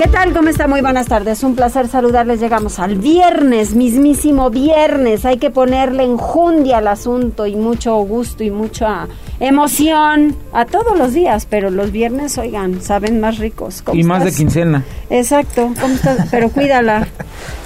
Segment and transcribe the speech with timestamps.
[0.00, 0.32] ¿Qué tal?
[0.32, 0.66] ¿Cómo está?
[0.66, 1.44] Muy buenas tardes.
[1.44, 2.40] Un placer saludarles.
[2.40, 5.26] Llegamos al viernes, mismísimo viernes.
[5.26, 9.08] Hay que ponerle enjundia al asunto y mucho gusto y mucha
[9.40, 13.82] emoción a todos los días, pero los viernes, oigan, saben más ricos.
[13.82, 14.84] ¿Cómo y más de quincena.
[15.10, 15.70] Exacto.
[15.78, 16.28] ¿Cómo estás?
[16.30, 17.06] Pero cuídala.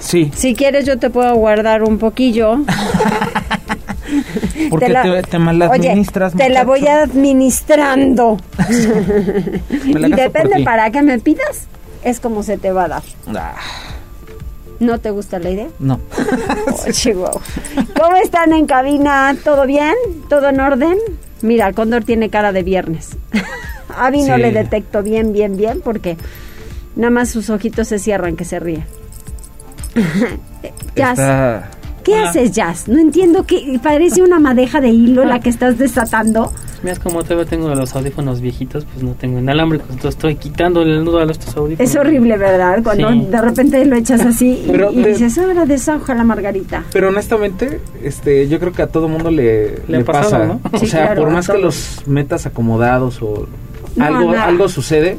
[0.01, 0.31] Sí.
[0.35, 2.59] Si quieres, yo te puedo guardar un poquillo.
[4.71, 6.35] Porque te, la, te, administras.
[6.35, 8.39] te la voy administrando.
[9.85, 11.69] y depende para qué me pidas
[12.05, 13.03] es como se te va a dar.
[13.29, 13.55] Ah.
[14.81, 15.69] ¿No te gusta la idea?
[15.79, 16.01] No.
[16.67, 17.41] Oh,
[17.99, 19.37] ¿Cómo están en cabina?
[19.45, 19.95] ¿Todo bien?
[20.29, 20.97] ¿Todo en orden?
[21.43, 23.17] Mira, el cóndor tiene cara de viernes.
[23.97, 26.17] a mí no le detecto bien, bien, bien, porque
[26.97, 28.85] nada más sus ojitos se cierran que se ríe.
[30.97, 31.19] Jazz.
[32.05, 32.87] ¿Qué haces, Jazz?
[32.89, 36.53] No entiendo que parece una madeja de hilo la que estás desatando.
[36.83, 41.03] Mira, como todavía tengo los audífonos viejitos, pues no tengo inalámbricos, entonces estoy quitando el
[41.03, 41.91] nudo a estos audífonos.
[41.91, 42.83] Es horrible, ¿verdad?
[42.83, 46.85] Cuando de repente lo echas así y, dices, ahora desahoja la margarita.
[46.93, 50.61] Pero honestamente, este, yo creo que a todo mundo le, le, pasa, ¿no?
[50.73, 53.47] O sea, por más que los metas acomodados o
[53.99, 55.17] algo, algo sucede,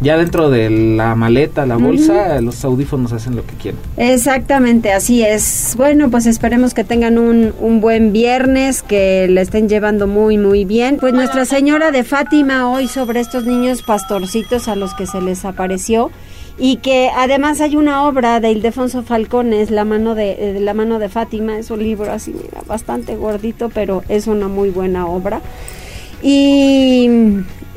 [0.00, 3.80] ya dentro de la maleta, la bolsa, los audífonos hacen lo que quieren.
[3.96, 5.74] Exactamente, así es.
[5.76, 10.64] Bueno, pues esperemos que tengan un, un buen viernes, que le estén llevando muy, muy
[10.64, 10.98] bien.
[10.98, 15.44] Pues Nuestra Señora de Fátima hoy sobre estos niños pastorcitos a los que se les
[15.44, 16.10] apareció
[16.58, 21.08] y que además hay una obra de Ildefonso Falcones, La mano de, la mano de
[21.08, 25.40] Fátima, es un libro así, mira, bastante gordito, pero es una muy buena obra.
[26.22, 27.08] Y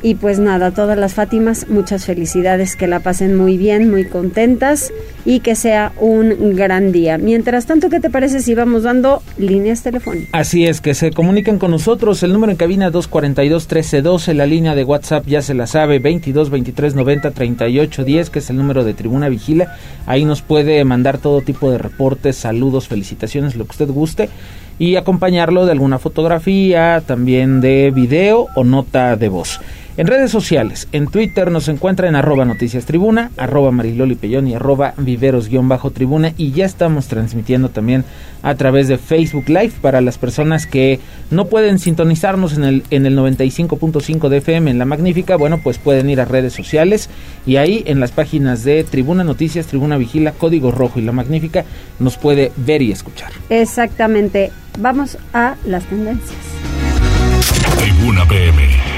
[0.02, 4.92] y pues nada, todas las Fátimas, muchas felicidades, que la pasen muy bien, muy contentas
[5.24, 7.18] y que sea un gran día.
[7.18, 10.30] Mientras tanto, ¿qué te parece si vamos dando líneas telefónicas?
[10.32, 12.22] Así es, que se comuniquen con nosotros.
[12.22, 16.94] El número en cabina 242-1312, la línea de WhatsApp ya se la sabe, 22 23
[16.94, 19.76] 90 38 10, que es el número de Tribuna Vigila.
[20.06, 24.28] Ahí nos puede mandar todo tipo de reportes, saludos, felicitaciones, lo que usted guste
[24.80, 29.60] y acompañarlo de alguna fotografía, también de video o nota de voz.
[30.00, 34.54] En redes sociales, en Twitter nos encuentra en arroba noticias tribuna, arroba mariloli pellón y
[34.54, 38.06] arroba viveros-tribuna y ya estamos transmitiendo también
[38.42, 41.00] a través de Facebook Live para las personas que
[41.30, 45.76] no pueden sintonizarnos en el, en el 95.5 de FM en La Magnífica, bueno pues
[45.76, 47.10] pueden ir a redes sociales
[47.44, 51.66] y ahí en las páginas de Tribuna Noticias, Tribuna Vigila, Código Rojo y La Magnífica
[51.98, 53.32] nos puede ver y escuchar.
[53.50, 56.38] Exactamente, vamos a las tendencias.
[57.78, 58.89] Tribuna PM.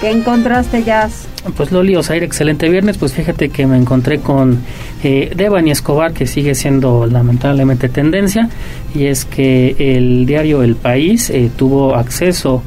[0.00, 1.26] ¿Qué encontraste, Jazz?
[1.56, 2.98] Pues Loli Osair, excelente viernes.
[2.98, 4.60] Pues fíjate que me encontré con
[5.02, 8.48] eh, Devani Escobar, que sigue siendo lamentablemente tendencia,
[8.94, 12.62] y es que el diario El País eh, tuvo acceso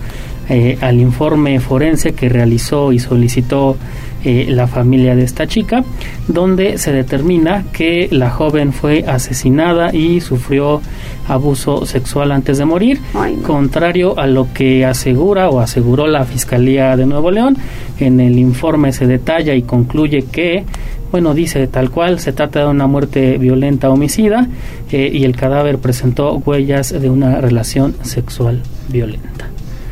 [0.53, 3.77] eh, al informe forense que realizó y solicitó
[4.25, 5.85] eh, la familia de esta chica,
[6.27, 10.81] donde se determina que la joven fue asesinada y sufrió
[11.29, 12.99] abuso sexual antes de morir,
[13.43, 17.55] contrario a lo que asegura o aseguró la Fiscalía de Nuevo León.
[17.97, 20.65] En el informe se detalla y concluye que
[21.11, 24.47] bueno, dice tal cual, se trata de una muerte violenta homicida
[24.91, 29.50] eh, y el cadáver presentó huellas de una relación sexual violenta.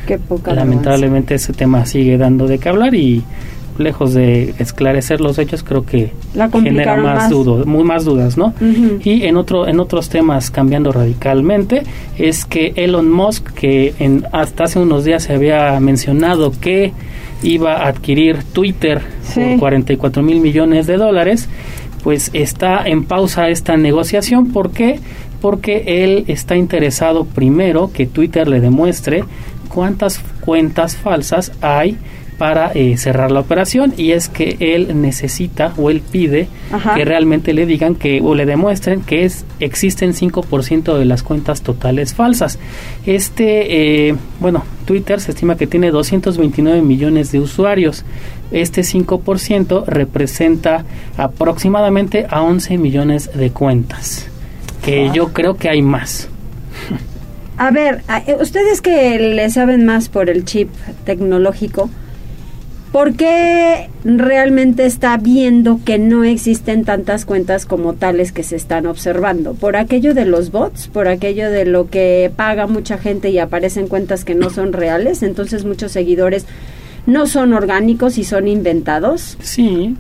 [0.10, 3.22] Qué poca Lamentablemente ese tema sigue dando de qué hablar y
[3.78, 6.14] lejos de esclarecer los hechos, creo que
[6.52, 8.56] genera más, Dudo, muy más dudas, ¿no?
[9.04, 11.84] Y en otro en otros temas cambiando radicalmente
[12.18, 16.92] es que Elon Musk, que en, hasta hace unos días se había mencionado que
[17.44, 19.04] iba a adquirir Twitter
[19.36, 21.48] por 44 mil millones de dólares,
[22.04, 24.52] pues está en pausa esta negociación.
[24.52, 25.00] ¿Por qué?
[25.40, 29.24] Porque él está interesado primero que Twitter le demuestre
[29.70, 31.98] cuántas cuentas falsas hay
[32.40, 36.48] para eh, cerrar la operación y es que él necesita o él pide
[36.96, 41.62] que realmente le digan que o le demuestren que es existen 5% de las cuentas
[41.62, 42.58] totales falsas.
[43.06, 48.06] Este, eh, bueno, Twitter se estima que tiene 229 millones de usuarios.
[48.52, 50.86] Este 5% representa
[51.18, 54.28] aproximadamente a 11 millones de cuentas,
[54.84, 56.30] que yo creo que hay más.
[57.60, 60.70] A ver, eh, ustedes que le saben más por el chip
[61.06, 61.90] tecnológico,
[62.92, 68.88] ¿Por qué realmente está viendo que no existen tantas cuentas como tales que se están
[68.88, 69.54] observando?
[69.54, 70.88] ¿Por aquello de los bots?
[70.88, 75.22] ¿Por aquello de lo que paga mucha gente y aparecen cuentas que no son reales?
[75.22, 76.48] Entonces muchos seguidores
[77.06, 79.38] no son orgánicos y son inventados.
[79.40, 79.96] Sí.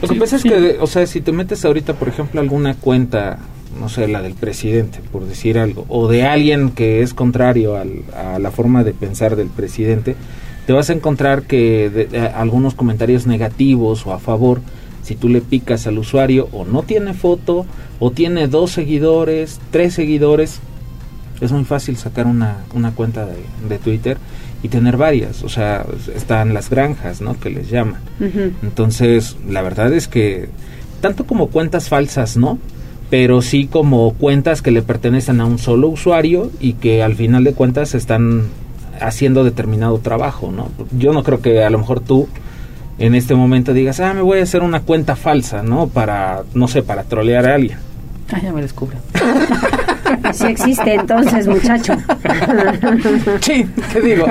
[0.00, 3.40] Lo que pasa es que, o sea, si te metes ahorita, por ejemplo, alguna cuenta,
[3.78, 8.38] no sé, la del presidente, por decir algo, o de alguien que es contrario a
[8.38, 10.16] la forma de pensar del presidente,
[10.68, 14.60] te vas a encontrar que algunos comentarios negativos o a favor,
[15.02, 17.64] si tú le picas al usuario o no tiene foto
[17.98, 20.60] o tiene dos seguidores, tres seguidores,
[21.40, 23.26] es muy fácil sacar una, una cuenta
[23.66, 24.18] de, Twitter
[24.62, 25.42] y tener varias.
[25.42, 27.40] O sea, están las granjas, ¿no?
[27.40, 28.02] Que les llaman.
[28.62, 30.50] Entonces, la verdad es que
[31.00, 32.58] tanto como cuentas falsas, ¿no?
[33.10, 37.44] Pero sí como cuentas que le pertenecen a un solo usuario y que al final
[37.44, 38.48] de cuentas están
[39.00, 40.68] haciendo determinado trabajo, ¿no?
[40.96, 42.28] Yo no creo que a lo mejor tú
[42.98, 45.86] en este momento digas, ah, me voy a hacer una cuenta falsa, ¿no?
[45.88, 47.78] Para, no sé, para trolear a alguien.
[48.32, 48.98] Ah, ya me descubre.
[50.32, 51.94] sí existe entonces, muchacho.
[53.40, 54.26] sí, ¿qué digo?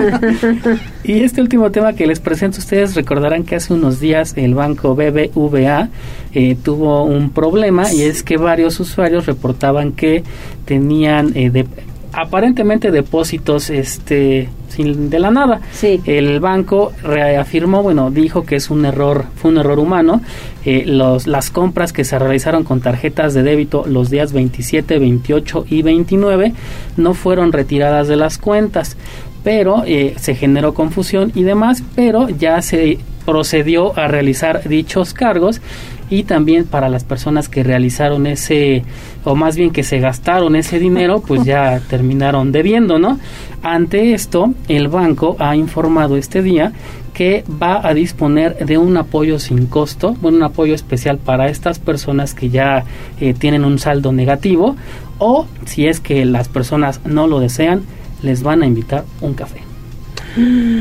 [1.03, 4.95] Y este último tema que les presento, ustedes recordarán que hace unos días el banco
[4.95, 5.89] BBVA
[6.33, 10.23] eh, tuvo un problema y es que varios usuarios reportaban que
[10.65, 11.65] tenían eh, de,
[12.13, 15.61] aparentemente depósitos este sin de la nada.
[15.71, 16.01] Sí.
[16.05, 20.21] El banco reafirmó, bueno, dijo que es un error, fue un error humano.
[20.65, 25.65] Eh, los, las compras que se realizaron con tarjetas de débito los días 27, 28
[25.69, 26.53] y 29
[26.97, 28.97] no fueron retiradas de las cuentas,
[29.43, 35.61] pero eh, se generó confusión y demás, pero ya se procedió a realizar dichos cargos
[36.09, 38.83] y también para las personas que realizaron ese,
[39.23, 43.19] o más bien que se gastaron ese dinero, pues ya terminaron debiendo, ¿no?
[43.63, 46.71] Ante esto, el banco ha informado este día
[47.13, 51.79] que va a disponer de un apoyo sin costo, bueno, un apoyo especial para estas
[51.79, 52.85] personas que ya
[53.19, 54.75] eh, tienen un saldo negativo
[55.17, 57.81] o si es que las personas no lo desean,
[58.21, 59.61] les van a invitar un café.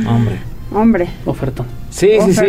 [0.06, 0.38] Hombre.
[0.72, 1.08] Hombre.
[1.24, 1.66] Ofertón.
[1.90, 2.46] Sí, sí, sí.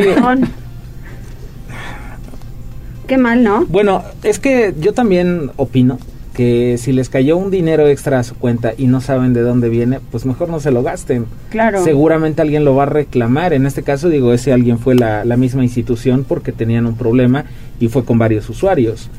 [3.08, 3.66] Qué mal, ¿no?
[3.68, 5.98] Bueno, es que yo también opino
[6.34, 9.70] que si les cayó un dinero extra a su cuenta y no saben de dónde
[9.70, 11.26] viene, pues mejor no se lo gasten.
[11.50, 11.84] Claro.
[11.84, 13.54] Seguramente alguien lo va a reclamar.
[13.54, 17.46] En este caso, digo, ese alguien fue la, la misma institución porque tenían un problema
[17.80, 19.10] y fue con varios usuarios.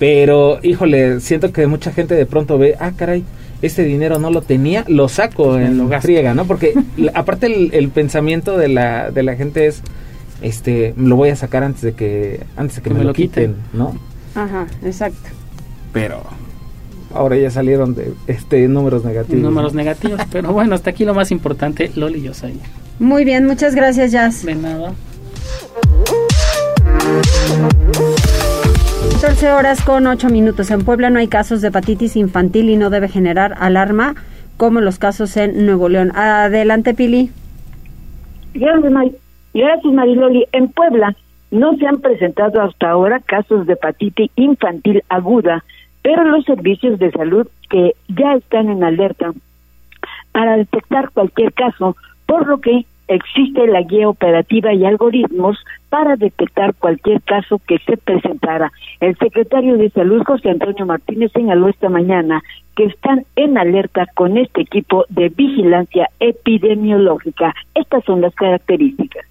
[0.00, 3.22] Pero, híjole, siento que mucha gente de pronto ve, ah, caray,
[3.62, 6.44] este dinero no lo tenía, lo saco en lo friega, ¿no?
[6.44, 6.74] Porque
[7.14, 9.82] aparte el, el, pensamiento de la, de la gente es,
[10.44, 13.96] este lo voy a sacar antes de que antes de que, me, lo quiten, ¿no?
[14.34, 15.30] Ajá, exacto.
[15.92, 16.22] Pero
[17.12, 19.42] ahora ya salieron de este números negativos.
[19.42, 22.60] Números negativos, pero bueno, hasta aquí lo más importante, Loli y yo soy.
[22.98, 24.44] Muy bien, muchas gracias, Jazz.
[24.44, 24.92] De nada.
[29.24, 30.70] 14 horas con 8 minutos.
[30.70, 34.16] En Puebla no hay casos de hepatitis infantil y no debe generar alarma
[34.58, 36.14] como los casos en Nuevo León.
[36.14, 37.30] Adelante, Pili.
[39.54, 40.46] Gracias, Gracias, Mariloli.
[40.52, 41.16] En Puebla
[41.52, 45.64] no se han presentado hasta ahora casos de hepatitis infantil aguda,
[46.02, 49.32] pero los servicios de salud que ya están en alerta
[50.32, 51.96] para detectar cualquier caso,
[52.26, 55.56] por lo que existe la guía operativa y algoritmos
[55.88, 58.72] para detectar cualquier caso que se presentara.
[58.98, 62.42] El secretario de Salud, José Antonio Martínez, señaló esta mañana
[62.74, 67.54] que están en alerta con este equipo de vigilancia epidemiológica.
[67.74, 69.24] Estas son las características.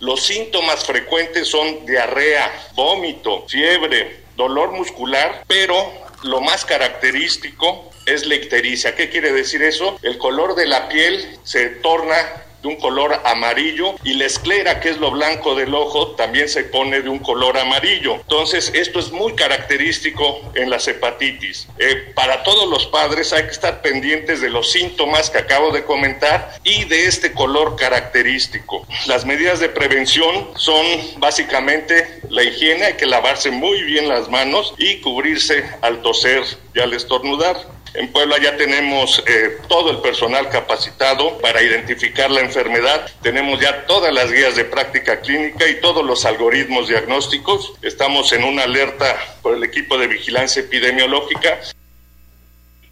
[0.00, 8.36] Los síntomas frecuentes son diarrea, vómito, fiebre, dolor muscular, pero lo más característico es la
[8.36, 8.94] ictericia.
[8.94, 9.98] ¿Qué quiere decir eso?
[10.02, 12.16] El color de la piel se torna
[12.62, 16.64] de un color amarillo y la esclera, que es lo blanco del ojo, también se
[16.64, 18.16] pone de un color amarillo.
[18.16, 21.68] Entonces, esto es muy característico en las hepatitis.
[21.78, 25.84] Eh, para todos los padres hay que estar pendientes de los síntomas que acabo de
[25.84, 28.86] comentar y de este color característico.
[29.06, 30.84] Las medidas de prevención son
[31.18, 36.80] básicamente la higiene, hay que lavarse muy bien las manos y cubrirse al toser y
[36.80, 37.56] al estornudar.
[37.94, 43.06] En Puebla ya tenemos eh, todo el personal capacitado para identificar la enfermedad.
[43.22, 47.74] Tenemos ya todas las guías de práctica clínica y todos los algoritmos diagnósticos.
[47.82, 51.58] Estamos en una alerta por el equipo de vigilancia epidemiológica.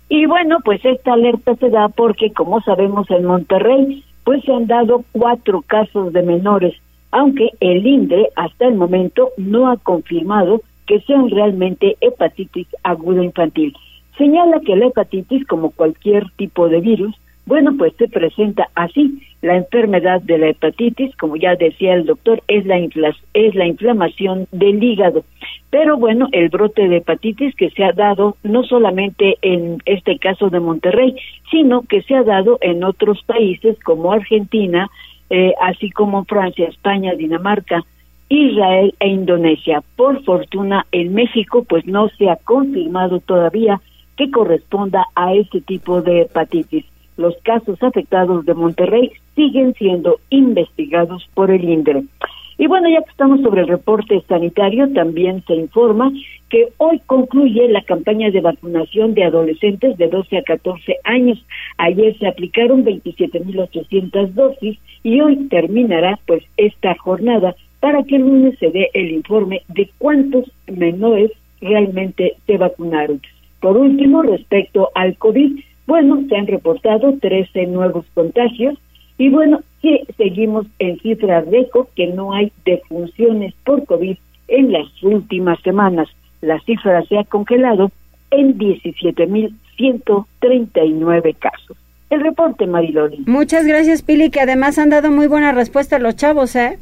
[0.09, 4.67] Y bueno, pues esta alerta se da porque, como sabemos, en Monterrey, pues se han
[4.67, 6.75] dado cuatro casos de menores,
[7.11, 13.77] aunque el INDRE hasta el momento no ha confirmado que sean realmente hepatitis aguda infantil.
[14.19, 17.15] Señala que la hepatitis, como cualquier tipo de virus,
[17.47, 19.21] bueno, pues se presenta así.
[19.41, 22.79] La enfermedad de la hepatitis, como ya decía el doctor, es la,
[23.35, 25.25] es la inflamación del hígado.
[25.71, 30.51] Pero bueno, el brote de hepatitis que se ha dado no solamente en este caso
[30.51, 31.15] de Monterrey,
[31.51, 34.91] sino que se ha dado en otros países como Argentina,
[35.31, 37.85] eh, así como Francia, España, Dinamarca,
[38.29, 39.85] Israel e Indonesia.
[39.95, 43.81] Por fortuna, en México, pues no se ha confirmado todavía
[44.17, 46.85] que corresponda a ese tipo de hepatitis.
[47.17, 52.05] Los casos afectados de Monterrey siguen siendo investigados por el INDRE.
[52.59, 56.11] Y bueno, ya que estamos sobre el reporte sanitario, también se informa
[56.49, 61.45] que hoy concluye la campaña de vacunación de adolescentes de 12 a 14 años.
[61.77, 68.59] Ayer se aplicaron 27.800 dosis y hoy terminará pues esta jornada para que el lunes
[68.59, 73.21] se dé el informe de cuántos menores realmente se vacunaron.
[73.61, 78.79] Por último, respecto al COVID, bueno, se han reportado 13 nuevos contagios
[79.19, 84.17] y bueno, que seguimos en cifras récord que no hay defunciones por COVID
[84.49, 86.09] en las últimas semanas.
[86.41, 87.91] La cifra se ha congelado
[88.31, 91.77] en 17.139 casos.
[92.11, 93.25] El reporte, Mariloli.
[93.27, 96.79] Muchas gracias, Pili, que además han dado muy buena respuesta a los chavos, ¿eh?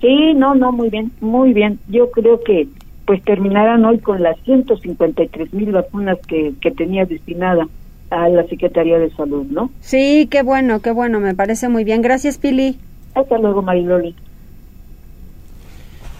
[0.00, 1.78] Sí, no, no, muy bien, muy bien.
[1.88, 2.66] Yo creo que
[3.08, 7.66] pues terminarán hoy con las 153 mil vacunas que, que tenía destinada
[8.10, 9.70] a la Secretaría de Salud, ¿no?
[9.80, 12.02] Sí, qué bueno, qué bueno, me parece muy bien.
[12.02, 12.76] Gracias, Pili.
[13.14, 14.14] Hasta luego, Mariloli.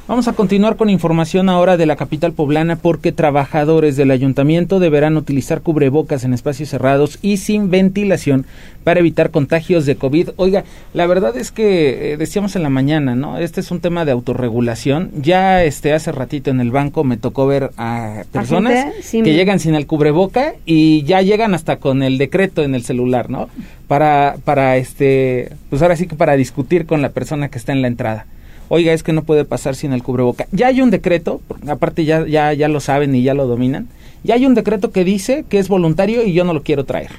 [0.08, 5.18] Vamos a continuar con información ahora de la capital poblana porque trabajadores del ayuntamiento deberán
[5.18, 8.46] utilizar cubrebocas en espacios cerrados y sin ventilación
[8.84, 10.30] para evitar contagios de COVID.
[10.36, 13.36] Oiga, la verdad es que eh, decíamos en la mañana, ¿no?
[13.36, 15.10] Este es un tema de autorregulación.
[15.20, 19.74] Ya este hace ratito en el banco me tocó ver a personas que llegan sin
[19.74, 23.50] el cubreboca y ya llegan hasta con el decreto en el celular, ¿no?
[23.88, 27.82] Para para este pues ahora sí que para discutir con la persona que está en
[27.82, 28.24] la entrada
[28.68, 30.46] oiga, es que no puede pasar sin el cubreboca.
[30.52, 33.88] Ya hay un decreto, aparte ya, ya, ya lo saben y ya lo dominan,
[34.24, 37.10] ya hay un decreto que dice que es voluntario y yo no lo quiero traer.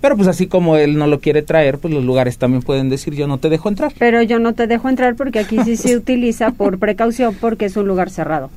[0.00, 3.14] Pero pues así como él no lo quiere traer, pues los lugares también pueden decir
[3.14, 3.92] yo no te dejo entrar.
[3.98, 7.76] Pero yo no te dejo entrar porque aquí sí se utiliza por precaución porque es
[7.76, 8.50] un lugar cerrado.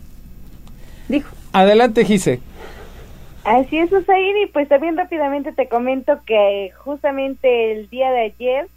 [1.10, 1.29] Dijo.
[1.51, 2.39] Adelante, Gise.
[3.43, 8.67] Así es, Usair, y pues también rápidamente te comento que justamente el día de ayer,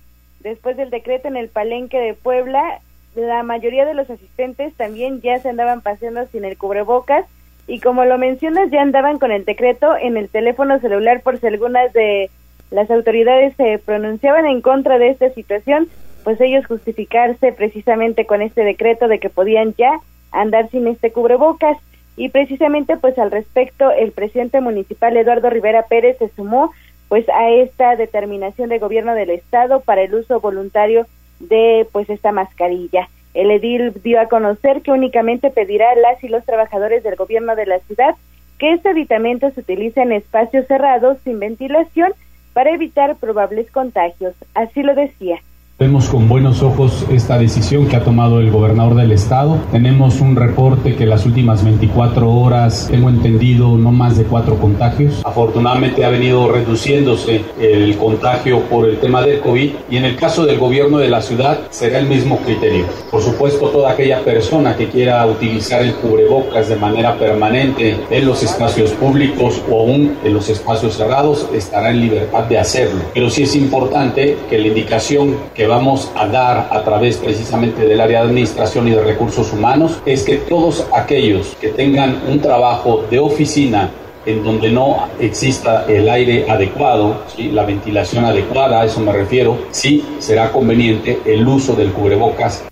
[0.40, 2.80] después del decreto en el Palenque de Puebla,
[3.16, 7.24] la mayoría de los asistentes también ya se andaban paseando sin el cubrebocas
[7.66, 11.46] y como lo mencionas ya andaban con el decreto en el teléfono celular por si
[11.46, 12.30] algunas de
[12.70, 15.88] las autoridades se pronunciaban en contra de esta situación,
[16.24, 20.00] pues ellos justificarse precisamente con este decreto de que podían ya
[20.32, 21.78] andar sin este cubrebocas.
[22.16, 26.72] Y precisamente pues al respecto el presidente municipal Eduardo Rivera Pérez se sumó
[27.08, 31.06] pues a esta determinación del gobierno del estado para el uso voluntario
[31.40, 33.08] de pues esta mascarilla.
[33.34, 37.54] El edil dio a conocer que únicamente pedirá a las y los trabajadores del gobierno
[37.54, 38.14] de la ciudad
[38.58, 42.12] que este aditamento se utilice en espacios cerrados sin ventilación
[42.54, 44.34] para evitar probables contagios.
[44.54, 45.40] Así lo decía.
[45.78, 49.58] Vemos con buenos ojos esta decisión que ha tomado el gobernador del estado.
[49.70, 55.20] Tenemos un reporte que las últimas 24 horas, tengo entendido, no más de cuatro contagios.
[55.22, 60.46] Afortunadamente ha venido reduciéndose el contagio por el tema del COVID y en el caso
[60.46, 62.86] del gobierno de la ciudad será el mismo criterio.
[63.10, 68.42] Por supuesto, toda aquella persona que quiera utilizar el cubrebocas de manera permanente en los
[68.42, 73.02] espacios públicos o aún en los espacios cerrados estará en libertad de hacerlo.
[73.12, 78.00] Pero sí es importante que la indicación que vamos a dar a través precisamente del
[78.00, 83.04] área de administración y de recursos humanos es que todos aquellos que tengan un trabajo
[83.10, 83.90] de oficina
[84.26, 90.04] en donde no exista el aire adecuado, la ventilación adecuada, a eso me refiero, sí
[90.18, 92.66] será conveniente el uso del cubrebocas.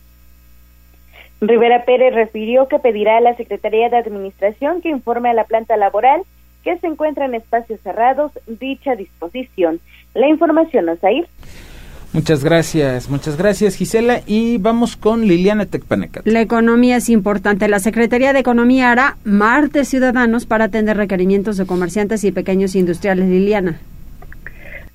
[1.40, 5.76] Rivera Pérez refirió que pedirá a la Secretaría de Administración que informe a la planta
[5.76, 6.22] laboral
[6.64, 9.80] que se encuentra en espacios cerrados dicha disposición.
[10.14, 11.28] La información, ir.
[12.14, 16.24] Muchas gracias, muchas gracias Gisela y vamos con Liliana Tecpanecat.
[16.24, 17.66] La economía es importante.
[17.66, 23.28] La Secretaría de Economía hará martes ciudadanos para atender requerimientos de comerciantes y pequeños industriales.
[23.28, 23.80] Liliana.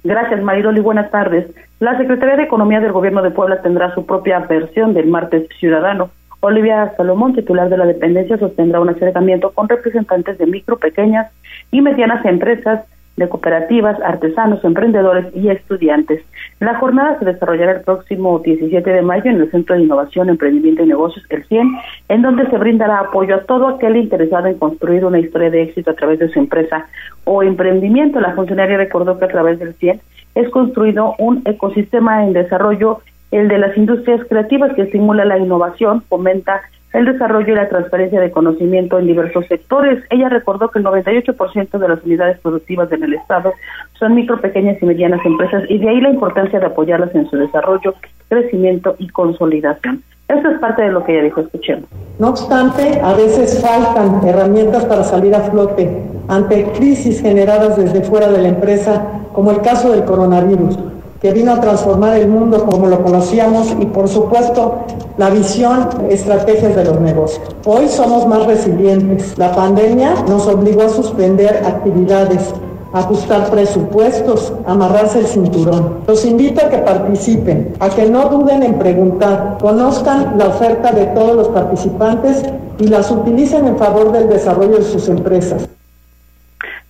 [0.05, 1.47] Gracias Maridoli, buenas tardes.
[1.81, 6.11] La Secretaría de Economía del Gobierno de Puebla tendrá su propia versión del martes ciudadano.
[6.39, 11.29] Olivia Salomón, titular de la dependencia, sostendrá un acercamiento con representantes de micro, pequeñas
[11.69, 12.85] y medianas empresas
[13.19, 16.23] de cooperativas, artesanos, emprendedores y estudiantes.
[16.59, 20.83] La jornada se desarrollará el próximo 17 de mayo en el Centro de Innovación, Emprendimiento
[20.83, 21.69] y Negocios, el CIEN,
[22.07, 25.91] en donde se brindará apoyo a todo aquel interesado en construir una historia de éxito
[25.91, 26.88] a través de su empresa
[27.25, 28.19] o emprendimiento.
[28.19, 30.01] La funcionaria recordó que a través del CIEN
[30.35, 36.01] es construido un ecosistema en desarrollo, el de las industrias creativas que estimula la innovación,
[36.03, 36.61] fomenta
[36.93, 40.03] el desarrollo y la transferencia de conocimiento en diversos sectores.
[40.10, 43.53] Ella recordó que el 98% de las unidades productivas en el Estado
[44.00, 47.38] son micro, pequeñas y medianas empresas y de ahí la importancia de apoyarlas en su
[47.38, 47.93] desarrollo,
[48.27, 50.03] crecimiento y consolidación.
[50.27, 51.86] Eso es parte de lo que ella dijo, escuchemos.
[52.19, 58.31] No obstante, a veces faltan herramientas para salir a flote ante crisis generadas desde fuera
[58.31, 60.77] de la empresa, como el caso del coronavirus
[61.21, 64.75] que vino a transformar el mundo como lo conocíamos y por supuesto
[65.17, 67.45] la visión, estrategias de los negocios.
[67.65, 69.38] Hoy somos más resilientes.
[69.38, 72.53] La pandemia nos obligó a suspender actividades,
[72.93, 75.97] ajustar presupuestos, amarrarse el cinturón.
[76.07, 81.07] Los invito a que participen, a que no duden en preguntar, conozcan la oferta de
[81.07, 82.43] todos los participantes
[82.79, 85.67] y las utilicen en favor del desarrollo de sus empresas.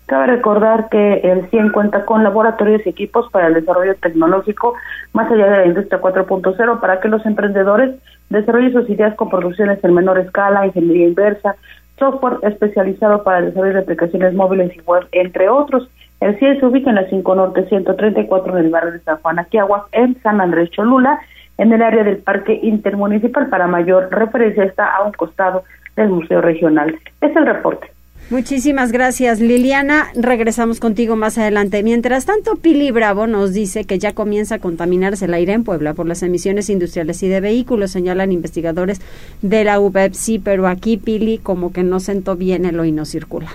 [0.10, 4.74] Cabe recordar que el CIEN cuenta con laboratorios y equipos para el desarrollo tecnológico
[5.14, 7.94] más allá de la industria 4.0 para que los emprendedores
[8.32, 11.58] desarrollen sus ideas con producciones en menor escala, ingeniería inversa,
[12.00, 15.88] software especializado para el desarrollo de aplicaciones móviles y web, entre otros.
[16.22, 19.38] El CIEN se ubica en la 5 Norte 134 en el barrio de San Juan
[19.38, 21.20] Aquiaguas, en San Andrés Cholula,
[21.60, 23.48] en el área del Parque Intermunicipal.
[23.50, 26.98] Para mayor referencia está a un costado del Museo Regional.
[27.22, 27.92] Es el reporte.
[28.30, 30.10] Muchísimas gracias, Liliana.
[30.14, 31.82] Regresamos contigo más adelante.
[31.82, 35.96] Mientras tanto, Pili Bravo nos dice que ya comienza a contaminarse el aire en Puebla
[35.96, 39.02] por las emisiones industriales y de vehículos, señalan investigadores
[39.42, 43.50] de la UBEPSI, pero aquí Pili como que no sentó bien el hoy no circula.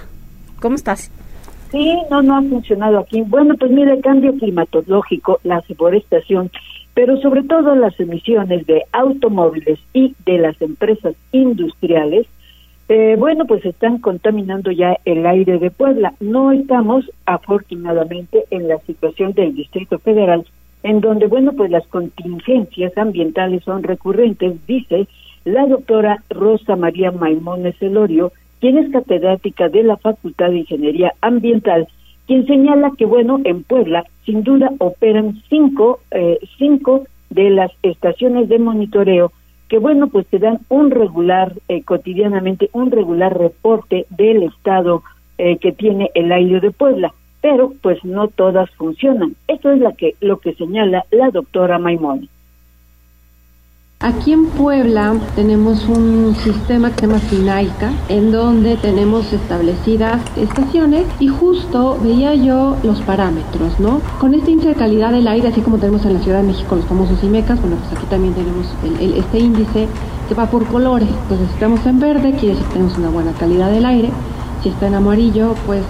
[0.60, 1.12] ¿Cómo estás?
[1.70, 3.22] Sí, no, no ha funcionado aquí.
[3.22, 6.50] Bueno, pues mire, el cambio climatológico, la deforestación,
[6.94, 12.26] pero sobre todo las emisiones de automóviles y de las empresas industriales,
[12.88, 16.14] eh, bueno, pues están contaminando ya el aire de Puebla.
[16.20, 20.44] No estamos, afortunadamente, en la situación del Distrito Federal,
[20.82, 25.08] en donde, bueno, pues las contingencias ambientales son recurrentes, dice
[25.44, 31.86] la doctora Rosa María Maimones Elorio, quien es catedrática de la Facultad de Ingeniería Ambiental,
[32.26, 38.48] quien señala que, bueno, en Puebla, sin duda, operan cinco, eh, cinco de las estaciones
[38.48, 39.32] de monitoreo
[39.68, 45.02] que bueno, pues te dan un regular, eh, cotidianamente, un regular reporte del estado
[45.38, 49.34] eh, que tiene el aire de Puebla, pero pues no todas funcionan.
[49.48, 52.28] Esto es la que, lo que señala la doctora Maimón.
[54.00, 61.06] Aquí en Puebla tenemos un sistema que se llama Sinaica, en donde tenemos establecidas estaciones
[61.20, 64.02] y justo veía yo los parámetros, ¿no?
[64.20, 66.76] Con este índice de calidad del aire, así como tenemos en la Ciudad de México
[66.76, 68.66] los famosos IMECAS, bueno, pues aquí también tenemos
[69.00, 69.88] este índice
[70.28, 71.08] que va por colores.
[71.08, 74.10] Entonces, si estamos en verde, quiere decir que tenemos una buena calidad del aire.
[74.62, 75.82] Si está en amarillo, pues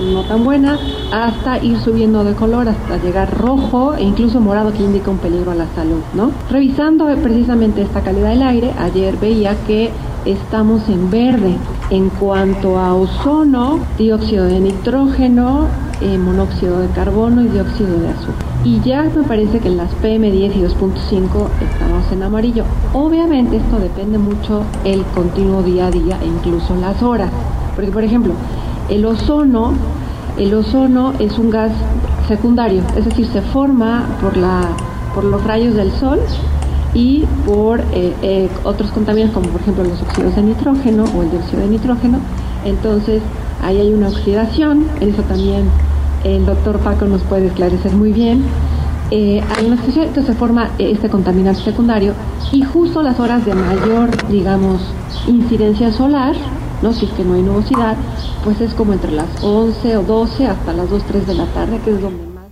[0.00, 0.78] no tan buena,
[1.12, 5.50] hasta ir subiendo de color hasta llegar rojo e incluso morado que indica un peligro
[5.50, 6.30] a la salud, ¿no?
[6.50, 9.90] Revisando precisamente esta calidad del aire, ayer veía que
[10.24, 11.56] estamos en verde
[11.90, 15.66] en cuanto a ozono, dióxido de nitrógeno,
[16.00, 18.46] eh, monóxido de carbono y dióxido de azufre.
[18.64, 22.64] Y ya me parece que en las PM10 y 2.5 estamos en amarillo.
[22.92, 27.30] Obviamente esto depende mucho el continuo día a día e incluso las horas.
[27.74, 28.34] Porque por ejemplo,
[28.88, 29.72] el ozono,
[30.38, 31.72] el ozono es un gas
[32.28, 34.68] secundario, es decir, se forma por, la,
[35.14, 36.20] por los rayos del sol
[36.94, 41.30] y por eh, eh, otros contaminantes como por ejemplo los óxidos de nitrógeno o el
[41.30, 42.18] dióxido de nitrógeno.
[42.64, 43.22] Entonces
[43.62, 45.68] ahí hay una oxidación, eso también
[46.24, 48.44] el doctor Paco nos puede esclarecer muy bien.
[49.10, 52.14] Eh, hay una oxidación, entonces se forma este contaminante secundario
[52.50, 54.80] y justo las horas de mayor, digamos,
[55.26, 56.34] incidencia solar,
[56.82, 56.92] ¿no?
[56.92, 57.96] Si es que no hay nubosidad,
[58.44, 61.80] pues es como entre las 11 o 12 hasta las 2, 3 de la tarde,
[61.84, 62.48] que es donde más.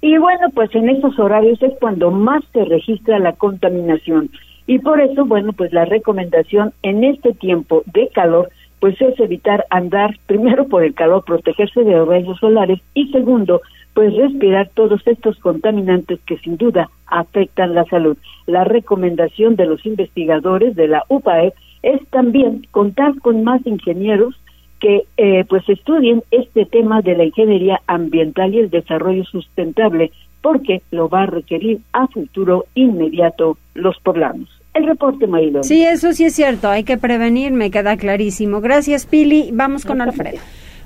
[0.00, 4.30] Y bueno, pues en esos horarios es cuando más se registra la contaminación.
[4.66, 9.66] Y por eso, bueno, pues la recomendación en este tiempo de calor, pues es evitar
[9.70, 13.60] andar primero por el calor, protegerse de los rayos solares y segundo,
[13.94, 18.16] pues respirar todos estos contaminantes que sin duda afectan la salud.
[18.46, 24.34] La recomendación de los investigadores de la UPAE es también contar con más ingenieros
[24.80, 30.10] que eh, pues estudien este tema de la ingeniería ambiental y el desarrollo sustentable,
[30.42, 34.48] porque lo va a requerir a futuro inmediato los poblanos.
[34.74, 35.62] El reporte, Marilo.
[35.62, 38.60] Sí, eso sí es cierto, hay que prevenir, me queda clarísimo.
[38.60, 39.50] Gracias, Pili.
[39.52, 40.38] Vamos con Alfredo.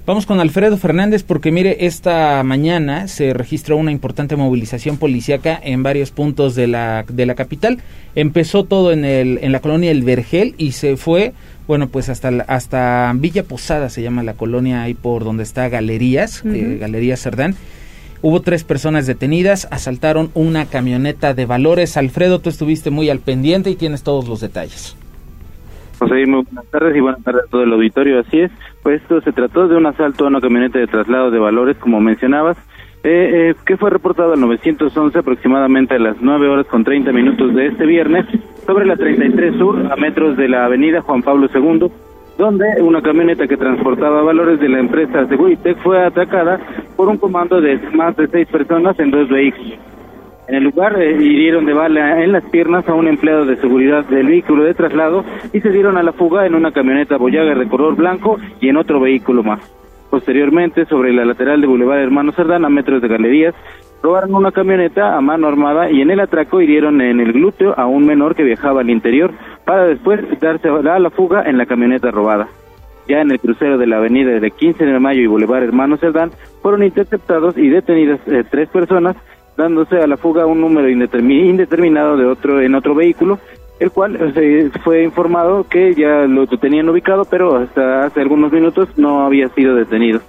[0.09, 5.83] Vamos con Alfredo Fernández porque mire, esta mañana se registró una importante movilización policíaca en
[5.83, 7.83] varios puntos de la, de la capital.
[8.15, 11.35] Empezó todo en, el, en la colonia El Vergel y se fue,
[11.67, 16.43] bueno, pues hasta, hasta Villa Posada se llama la colonia ahí por donde está Galerías,
[16.47, 17.55] eh, Galerías Cerdán.
[18.23, 21.99] Hubo tres personas detenidas, asaltaron una camioneta de valores.
[21.99, 24.97] Alfredo, tú estuviste muy al pendiente y tienes todos los detalles.
[25.99, 28.21] José, muy buenas tardes y buenas tardes a todo el auditorio.
[28.21, 31.39] Así es, pues esto se trató de un asalto a una camioneta de traslado de
[31.39, 32.57] valores, como mencionabas,
[33.03, 37.55] eh, eh, que fue reportado al 911 aproximadamente a las 9 horas con 30 minutos
[37.55, 38.27] de este viernes
[38.67, 41.91] sobre la 33 Sur, a metros de la avenida Juan Pablo II,
[42.39, 46.61] donde una camioneta que transportaba valores de la empresa Seguritec fue atacada
[46.97, 49.79] por un comando de más de seis personas en dos vehículos.
[50.49, 54.07] En el lugar eh, hirieron de bala en las piernas a un empleado de seguridad
[54.07, 57.69] del vehículo de traslado y se dieron a la fuga en una camioneta Boyaga de
[57.69, 59.61] color blanco y en otro vehículo más.
[60.09, 63.55] Posteriormente, sobre la lateral de Boulevard Hermano Cerdán, a metros de galerías,
[64.03, 67.85] robaron una camioneta a mano armada y en el atraco hirieron en el glúteo a
[67.85, 69.33] un menor que viajaba al interior
[69.67, 72.49] para después darse a la fuga en la camioneta robada.
[73.07, 76.31] Ya en el crucero de la avenida de 15 de mayo y Boulevard Hermano Cerdán
[76.63, 79.17] fueron interceptados y detenidas eh, tres personas
[79.59, 83.39] dándose a la fuga un número indeterminado de otro en otro vehículo
[83.81, 88.53] el cual eh, se fue informado que ya lo tenían ubicado, pero hasta hace algunos
[88.53, 90.21] minutos no había sido detenido.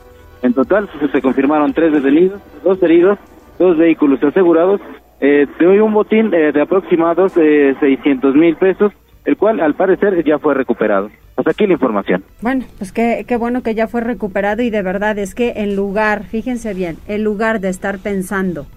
[0.42, 3.18] En total se confirmaron tres detenidos, dos heridos,
[3.58, 4.80] dos vehículos asegurados,
[5.20, 8.94] eh, de un botín eh, de aproximados eh, 600 mil pesos,
[9.26, 11.10] el cual al parecer ya fue recuperado.
[11.36, 12.24] Hasta aquí la información.
[12.42, 15.76] Bueno, pues qué, qué bueno que ya fue recuperado y de verdad es que en
[15.76, 18.68] lugar, fíjense bien, en lugar de estar pensando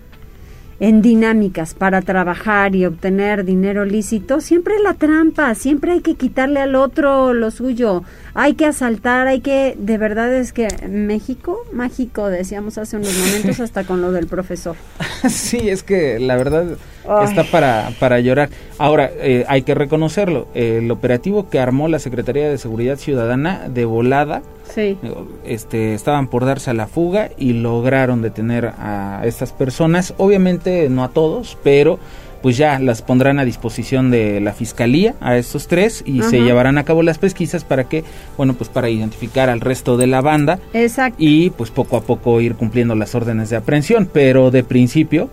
[0.83, 6.59] en dinámicas para trabajar y obtener dinero lícito, siempre la trampa, siempre hay que quitarle
[6.59, 8.03] al otro lo suyo,
[8.35, 13.61] hay que asaltar, hay que, de verdad es que México, mágico, decíamos hace unos momentos
[13.61, 14.75] hasta con lo del profesor.
[15.29, 16.77] sí, es que la verdad
[17.25, 18.49] está para, para llorar.
[18.79, 23.85] Ahora, eh, hay que reconocerlo, el operativo que armó la Secretaría de Seguridad Ciudadana de
[23.85, 24.43] volada,
[24.75, 24.97] Sí.
[25.45, 30.15] Este, estaban por darse a la fuga y lograron detener a estas personas.
[30.17, 31.99] Obviamente no a todos, pero
[32.43, 36.77] pues ya las pondrán a disposición de la fiscalía a estos tres y se llevarán
[36.77, 38.03] a cabo las pesquisas para que,
[38.37, 40.59] bueno, pues para identificar al resto de la banda.
[40.73, 41.17] Exacto.
[41.19, 45.31] Y pues poco a poco ir cumpliendo las órdenes de aprehensión, pero de principio,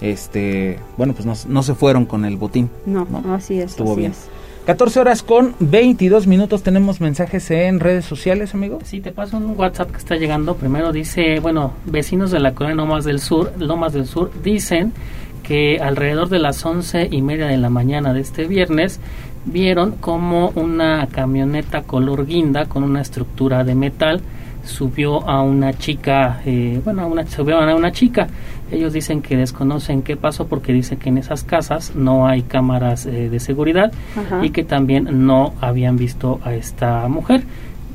[0.00, 2.70] este, bueno, pues no, no se fueron con el botín.
[2.86, 3.72] No, así es.
[3.72, 4.12] Estuvo así bien.
[4.12, 4.28] es.
[4.66, 6.62] 14 horas con 22 minutos.
[6.62, 8.78] Tenemos mensajes en redes sociales, amigo.
[8.82, 10.56] Sí, te paso un WhatsApp que está llegando.
[10.56, 14.94] Primero dice, bueno, vecinos de la colonia Lomas del Sur, Lomas del Sur, dicen
[15.42, 19.00] que alrededor de las once y media de la mañana de este viernes
[19.44, 24.22] vieron como una camioneta color guinda con una estructura de metal
[24.64, 28.28] subió a una chica, eh, bueno, a una, subió a una chica.
[28.70, 33.06] Ellos dicen que desconocen qué pasó porque dicen que en esas casas no hay cámaras
[33.06, 34.44] eh, de seguridad Ajá.
[34.44, 37.44] y que también no habían visto a esta mujer.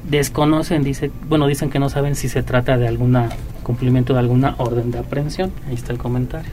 [0.09, 3.29] Desconocen, dice, bueno, dicen que no saben si se trata de alguna
[3.69, 5.51] cumplimiento de alguna orden de aprehensión.
[5.67, 6.49] Ahí está el comentario.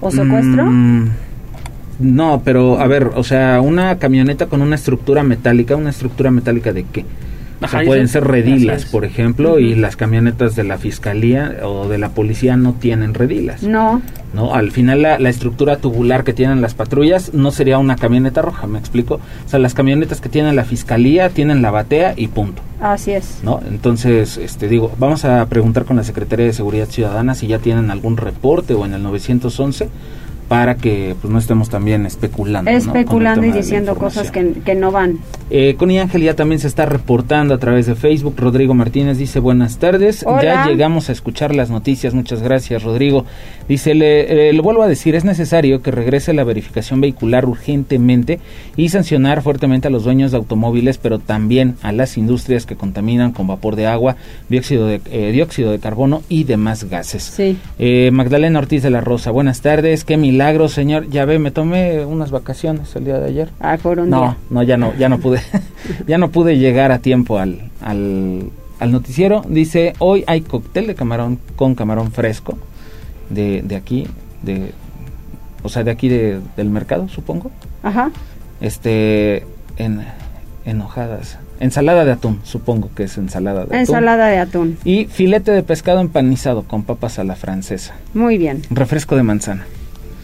[0.00, 0.64] ¿O secuestro?
[0.64, 1.10] Mm,
[2.00, 6.72] no, pero a ver, o sea, una camioneta con una estructura metálica, ¿una estructura metálica
[6.72, 7.04] de qué?
[7.62, 11.98] O sea, pueden ser redilas, por ejemplo, y las camionetas de la fiscalía o de
[11.98, 13.62] la policía no tienen redilas.
[13.62, 14.02] No.
[14.34, 14.54] ¿no?
[14.54, 18.66] Al final la, la estructura tubular que tienen las patrullas no sería una camioneta roja,
[18.66, 19.14] ¿me explico?
[19.14, 23.38] O sea, las camionetas que tienen la fiscalía tienen la batea y punto, Así es.
[23.42, 23.60] ¿no?
[23.68, 27.90] Entonces, este digo, vamos a preguntar con la Secretaría de Seguridad Ciudadana si ya tienen
[27.90, 29.88] algún reporte o en el 911
[30.48, 32.70] para que pues no estemos también especulando.
[32.70, 35.18] Especulando y diciendo cosas que, que no van.
[35.50, 38.34] Eh, Connie Ángel ya también se está reportando a través de Facebook.
[38.36, 40.24] Rodrigo Martínez dice buenas tardes.
[40.26, 40.42] Hola.
[40.42, 42.14] Ya llegamos a escuchar las noticias.
[42.14, 43.24] Muchas gracias, Rodrigo.
[43.68, 48.40] Dice, le, eh, le vuelvo a decir, es necesario que regrese la verificación vehicular urgentemente
[48.76, 53.32] y sancionar fuertemente a los dueños de automóviles, pero también a las industrias que contaminan
[53.32, 54.16] con vapor de agua,
[54.48, 57.22] dióxido de, eh, dióxido de carbono y demás gases.
[57.22, 57.56] Sí.
[57.78, 60.04] Eh, Magdalena Ortiz de la Rosa, buenas tardes.
[60.04, 60.33] Qué milagro,
[60.68, 61.08] señor.
[61.10, 63.48] Ya ve, me tomé unas vacaciones el día de ayer.
[63.60, 64.36] Ah, por un No, día.
[64.50, 65.40] no, ya no, ya no pude,
[66.06, 69.42] ya no pude llegar a tiempo al, al, al noticiero.
[69.48, 72.58] Dice, hoy hay cóctel de camarón con camarón fresco
[73.30, 74.06] de, de aquí,
[74.42, 74.72] de,
[75.62, 77.50] o sea, de aquí de, del mercado, supongo.
[77.82, 78.10] Ajá.
[78.60, 79.44] Este,
[79.76, 80.02] en,
[80.64, 83.76] en hojadas, ensalada de atún, supongo que es ensalada de atún.
[83.76, 84.78] Ensalada de atún.
[84.84, 87.94] Y filete de pescado empanizado con papas a la francesa.
[88.14, 88.62] Muy bien.
[88.70, 89.66] Refresco de manzana.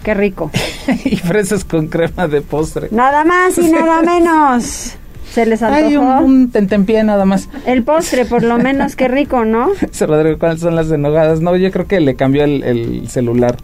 [0.02, 0.50] Qué rico.
[1.04, 2.88] y fresas con crema de postre.
[2.90, 4.94] Nada más y nada menos.
[5.30, 6.24] ¿Se les Hay un, antojó?
[6.24, 7.48] un tentempié nada más.
[7.64, 9.70] El postre, por lo menos, qué rico, ¿no?
[9.80, 11.40] Dice Rodrigo, ¿cuáles son las enojadas?
[11.40, 13.56] No, yo creo que le cambió el, el celular.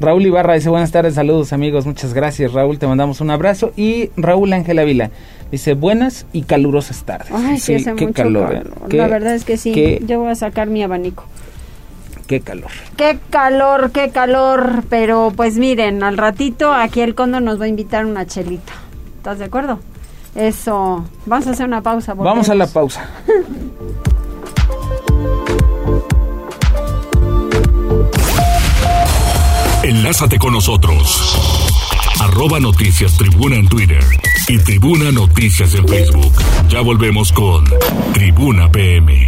[0.00, 3.72] Raúl Ibarra dice, buenas tardes, saludos amigos, muchas gracias Raúl, te mandamos un abrazo.
[3.76, 5.10] Y Raúl Ángel Ávila
[5.52, 7.28] dice, buenas y calurosas tardes.
[7.34, 8.48] Ay, sí, hace qué mucho calor.
[8.48, 8.66] calor.
[8.66, 8.84] ¿eh?
[8.88, 9.72] Qué- La verdad es que sí.
[9.72, 11.24] qué- Yo voy a sacar mi abanico.
[12.30, 12.70] Qué calor.
[12.96, 14.84] Qué calor, qué calor.
[14.88, 18.72] Pero pues miren, al ratito aquí el Condo nos va a invitar una chelita.
[19.16, 19.80] ¿Estás de acuerdo?
[20.36, 21.04] Eso.
[21.26, 22.14] Vamos a hacer una pausa.
[22.14, 23.10] Vamos a la pausa.
[29.82, 31.36] Enlázate con nosotros.
[32.20, 34.04] Arroba Noticias Tribuna en Twitter
[34.46, 36.32] y Tribuna Noticias en Facebook.
[36.68, 37.64] Ya volvemos con
[38.12, 39.26] Tribuna PM.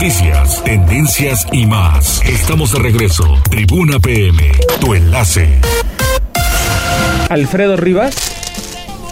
[0.00, 2.22] Noticias, tendencias y más.
[2.24, 3.36] Estamos de regreso.
[3.50, 5.60] Tribuna PM, tu enlace.
[7.28, 8.16] Alfredo Rivas.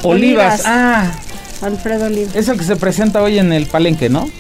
[0.03, 0.63] Olivas.
[0.65, 1.13] Ah.
[1.61, 2.35] Alfredo Olivas.
[2.35, 4.31] Es el que se presenta hoy en el palenque, ¿no?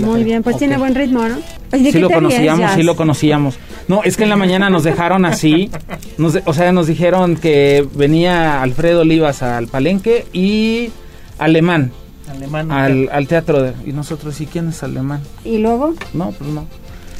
[0.00, 1.36] Muy bien, pues tiene buen ritmo, ¿no?
[1.70, 3.54] sí lo conocíamos, sí lo conocíamos.
[3.86, 5.70] No, es que en la mañana nos dejaron así,
[6.46, 10.90] o sea, nos dijeron que venía Alfredo Olivas al palenque y
[11.38, 11.92] Alemán.
[12.32, 12.70] Alemán.
[12.70, 13.62] Al, teatro.
[13.62, 15.20] De, y nosotros, ¿y quién es Alemán?
[15.44, 15.94] ¿Y luego?
[16.12, 16.66] No, pues no.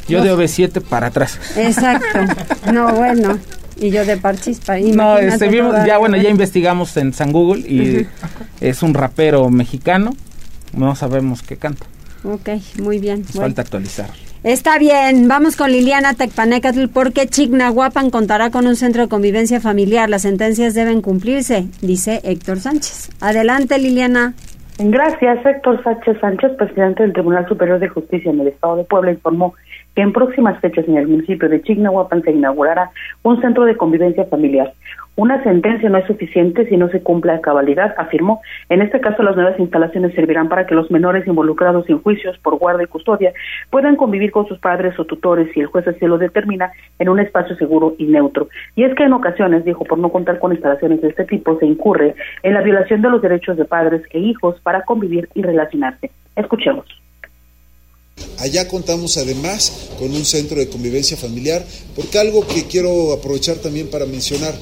[0.07, 1.39] Yo de OV7 para atrás.
[1.55, 2.19] Exacto.
[2.73, 3.39] No, bueno.
[3.77, 5.49] Y yo de Parchis para No, este,
[5.85, 8.07] ya bueno, ya investigamos en San Google y
[8.61, 10.15] es un rapero mexicano.
[10.73, 11.85] No sabemos qué canta.
[12.23, 12.49] Ok,
[12.79, 13.25] muy bien.
[13.25, 14.09] Falta actualizar.
[14.43, 20.09] Está bien, vamos con Liliana Tecpanecatl porque Chignahuapan contará con un centro de convivencia familiar.
[20.09, 23.09] Las sentencias deben cumplirse, dice Héctor Sánchez.
[23.21, 24.33] Adelante, Liliana.
[24.79, 25.45] Gracias.
[25.45, 29.53] Héctor Sánchez Sánchez, presidente del Tribunal Superior de Justicia en el Estado de Puebla, informó
[29.95, 32.91] que en próximas fechas en el municipio de Chignahuapan se inaugurará
[33.23, 34.73] un centro de convivencia familiar.
[35.15, 38.41] Una sentencia no es suficiente si no se cumple a cabalidad, afirmó.
[38.69, 42.57] En este caso, las nuevas instalaciones servirán para que los menores involucrados en juicios por
[42.57, 43.31] guarda y custodia
[43.69, 47.19] puedan convivir con sus padres o tutores si el juez así lo determina en un
[47.19, 48.47] espacio seguro y neutro.
[48.75, 51.67] Y es que en ocasiones, dijo, por no contar con instalaciones de este tipo, se
[51.67, 56.09] incurre en la violación de los derechos de padres e hijos para convivir y relacionarse.
[56.35, 57.02] Escuchemos.
[58.43, 63.89] Allá contamos además con un centro de convivencia familiar, porque algo que quiero aprovechar también
[63.89, 64.53] para mencionar,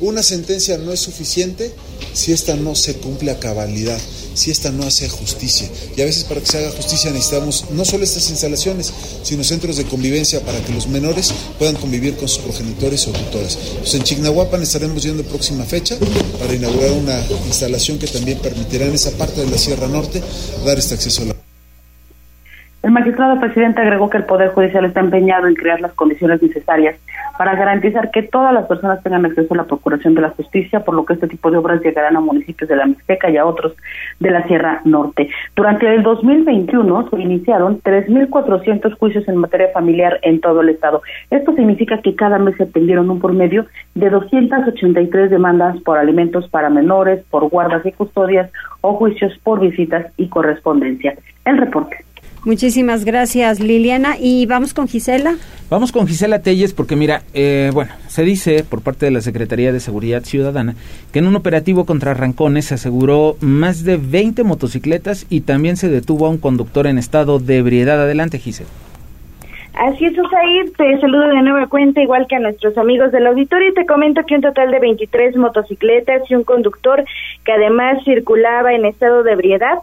[0.00, 1.72] una sentencia no es suficiente
[2.12, 3.98] si esta no se cumple a cabalidad,
[4.34, 5.70] si esta no hace justicia.
[5.96, 8.92] Y a veces para que se haga justicia necesitamos no solo estas instalaciones,
[9.22, 13.56] sino centros de convivencia para que los menores puedan convivir con sus progenitores o tutores.
[13.78, 15.96] Pues en Chignahuapan estaremos yendo próxima fecha
[16.38, 20.22] para inaugurar una instalación que también permitirá en esa parte de la Sierra Norte
[20.64, 21.39] dar este acceso a la
[22.82, 26.96] el magistrado presidente agregó que el Poder Judicial está empeñado en crear las condiciones necesarias
[27.36, 30.94] para garantizar que todas las personas tengan acceso a la Procuración de la Justicia, por
[30.94, 33.74] lo que este tipo de obras llegarán a municipios de la Mixteca y a otros
[34.18, 35.28] de la Sierra Norte.
[35.56, 41.02] Durante el 2021 se iniciaron 3.400 juicios en materia familiar en todo el Estado.
[41.30, 46.70] Esto significa que cada mes se atendieron un promedio de 283 demandas por alimentos para
[46.70, 51.14] menores, por guardas y custodias o juicios por visitas y correspondencia.
[51.44, 52.09] El reporte.
[52.44, 54.16] Muchísimas gracias, Liliana.
[54.18, 55.36] Y vamos con Gisela.
[55.68, 59.72] Vamos con Gisela Telles porque mira, eh, bueno, se dice por parte de la Secretaría
[59.72, 60.74] de Seguridad Ciudadana
[61.12, 65.88] que en un operativo contra Rancones se aseguró más de 20 motocicletas y también se
[65.88, 68.00] detuvo a un conductor en estado de ebriedad.
[68.00, 68.70] Adelante, Gisela.
[69.74, 73.68] Así es, Usaid, te saludo de nueva cuenta, igual que a nuestros amigos del auditorio,
[73.68, 77.04] y te comento que un total de 23 motocicletas y un conductor
[77.44, 79.78] que además circulaba en estado de ebriedad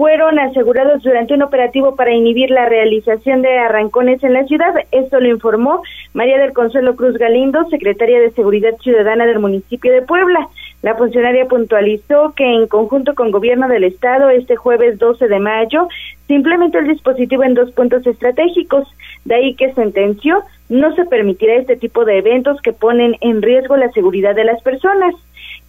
[0.00, 4.72] fueron asegurados durante un operativo para inhibir la realización de arrancones en la ciudad.
[4.92, 5.82] Esto lo informó
[6.14, 10.48] María del Consuelo Cruz Galindo, secretaria de Seguridad Ciudadana del municipio de Puebla.
[10.80, 15.86] La funcionaria puntualizó que en conjunto con Gobierno del Estado, este jueves 12 de mayo,
[16.28, 18.88] se implementó el dispositivo en dos puntos estratégicos.
[19.26, 23.76] De ahí que sentenció, no se permitirá este tipo de eventos que ponen en riesgo
[23.76, 25.14] la seguridad de las personas.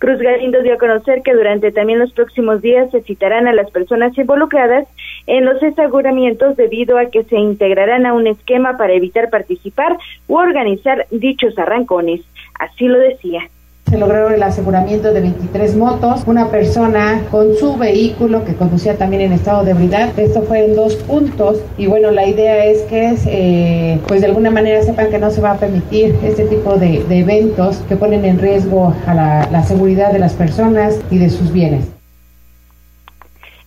[0.02, 3.70] Cruz Galindo dio a conocer que durante también los próximos días se citarán a las
[3.70, 4.88] personas involucradas
[5.28, 9.96] en los aseguramientos debido a que se integrarán a un esquema para evitar participar
[10.28, 12.22] u organizar dichos arrancones.
[12.58, 13.42] Así lo decía.
[13.92, 19.22] Se logró el aseguramiento de 23 motos, una persona con su vehículo que conducía también
[19.22, 20.18] en estado de ebriedad.
[20.18, 24.50] Esto fue en dos puntos y bueno, la idea es que eh, pues de alguna
[24.50, 28.40] manera sepan que no se va a permitir este tipo de, eventos que ponen en
[28.40, 31.86] riesgo a la, la seguridad de las personas y de sus bienes.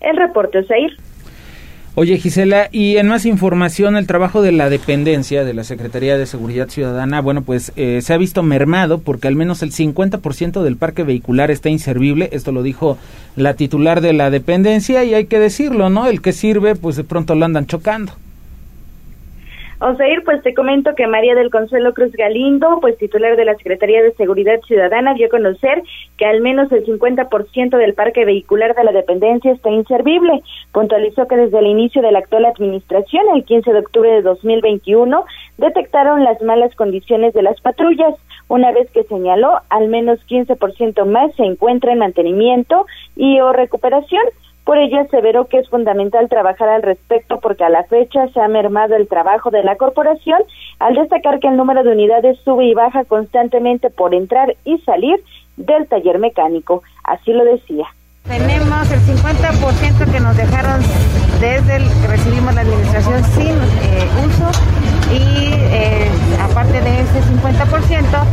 [0.00, 0.96] El reporte, Osair.
[1.96, 6.26] Oye Gisela, y en más información, el trabajo de la dependencia de la Secretaría de
[6.26, 10.76] Seguridad Ciudadana, bueno, pues eh, se ha visto mermado porque al menos el 50% del
[10.76, 12.98] parque vehicular está inservible, esto lo dijo
[13.36, 16.08] la titular de la dependencia y hay que decirlo, ¿no?
[16.08, 18.12] El que sirve, pues de pronto lo andan chocando.
[19.80, 24.02] Osair, pues te comento que María del Consuelo Cruz Galindo, pues titular de la Secretaría
[24.02, 25.82] de Seguridad Ciudadana, dio a conocer
[26.16, 30.42] que al menos el 50% del parque vehicular de la dependencia está inservible.
[30.72, 35.24] Puntualizó que desde el inicio de la actual administración, el 15 de octubre de 2021,
[35.58, 38.14] detectaron las malas condiciones de las patrullas,
[38.48, 44.22] una vez que señaló al menos 15% más se encuentra en mantenimiento y o recuperación
[44.64, 48.48] por ello, aseveró que es fundamental trabajar al respecto porque a la fecha se ha
[48.48, 50.40] mermado el trabajo de la corporación
[50.78, 55.22] al destacar que el número de unidades sube y baja constantemente por entrar y salir
[55.56, 56.82] del taller mecánico.
[57.04, 57.86] Así lo decía.
[58.26, 60.80] Tenemos el 50% que nos dejaron
[61.40, 64.50] desde el que recibimos la administración sin eh, uso
[65.12, 66.08] y eh,
[66.40, 68.24] aparte de ese 50%,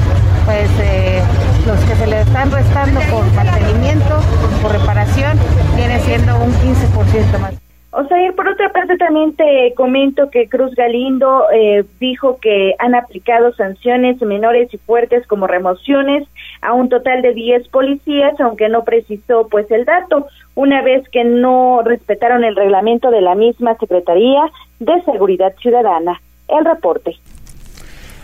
[0.45, 1.21] pues eh,
[1.67, 4.21] los que se le están restando por mantenimiento,
[4.61, 5.37] por reparación,
[5.75, 7.70] viene siendo un 15% más.
[7.93, 12.95] O sea, por otra parte también te comento que Cruz Galindo eh, dijo que han
[12.95, 16.25] aplicado sanciones menores y fuertes como remociones
[16.61, 21.25] a un total de 10 policías, aunque no precisó pues el dato, una vez que
[21.25, 24.49] no respetaron el reglamento de la misma Secretaría
[24.79, 26.21] de Seguridad Ciudadana.
[26.47, 27.17] El reporte.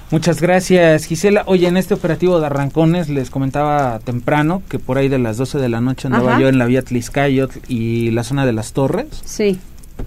[0.10, 1.44] Muchas gracias, Gisela.
[1.48, 5.58] Oye, en este operativo de arrancones les comentaba temprano que por ahí de las 12
[5.58, 9.08] de la noche andaba yo en la vía Tliscayot y la zona de las Torres.
[9.26, 9.60] Sí.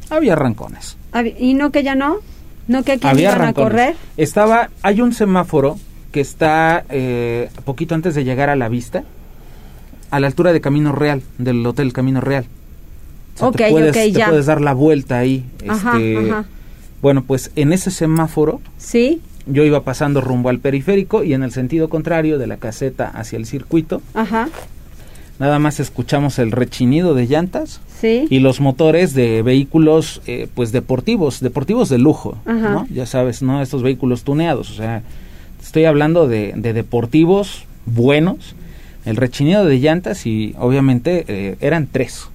[0.09, 0.97] Había arrancones.
[1.39, 2.17] ¿Y no que ya no?
[2.67, 3.95] ¿No que aquí Había iban a correr?
[4.17, 5.79] Estaba, hay un semáforo
[6.13, 9.05] que está eh, poquito antes de llegar a la vista,
[10.11, 12.47] a la altura de Camino Real, del Hotel Camino Real.
[13.39, 15.45] O te puedes, te puedes dar la vuelta ahí.
[15.63, 16.33] este,
[17.03, 18.63] Bueno, pues en ese semáforo.
[18.79, 23.09] Sí yo iba pasando rumbo al periférico y en el sentido contrario de la caseta
[23.09, 24.03] hacia el circuito.
[24.15, 24.49] Ajá.
[25.39, 28.27] Nada más escuchamos el rechinido de llantas sí.
[28.29, 32.87] y los motores de vehículos eh, pues deportivos, deportivos de lujo, ¿no?
[32.91, 33.63] Ya sabes, ¿no?
[33.63, 35.03] Estos vehículos tuneados, o sea,
[35.63, 38.55] estoy hablando de, deportivos buenos,
[39.07, 42.29] el rechinido de llantas y obviamente eh, eran tres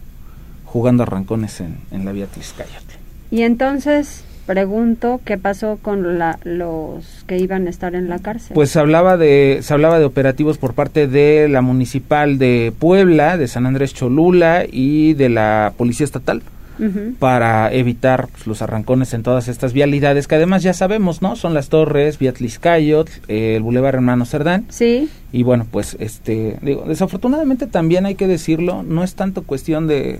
[0.65, 2.83] jugando arrancones en, en la vía Tizcayat.
[3.29, 8.53] Y entonces pregunto qué pasó con la, los que iban a estar en la cárcel.
[8.53, 13.37] Pues se hablaba de se hablaba de operativos por parte de la municipal de Puebla,
[13.37, 16.41] de San Andrés Cholula y de la policía estatal.
[17.19, 21.37] para evitar pues, los arrancones en todas estas vialidades que además ya sabemos, ¿no?
[21.37, 24.65] Son las Torres, Viatliscayot, el Boulevard Hermano Cerdán.
[24.67, 25.09] Sí.
[25.31, 30.19] Y bueno, pues este digo, desafortunadamente también hay que decirlo, no es tanto cuestión de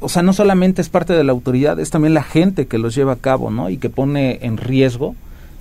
[0.00, 2.94] o sea, no solamente es parte de la autoridad, es también la gente que los
[2.94, 3.70] lleva a cabo, ¿no?
[3.70, 5.14] Y que pone en riesgo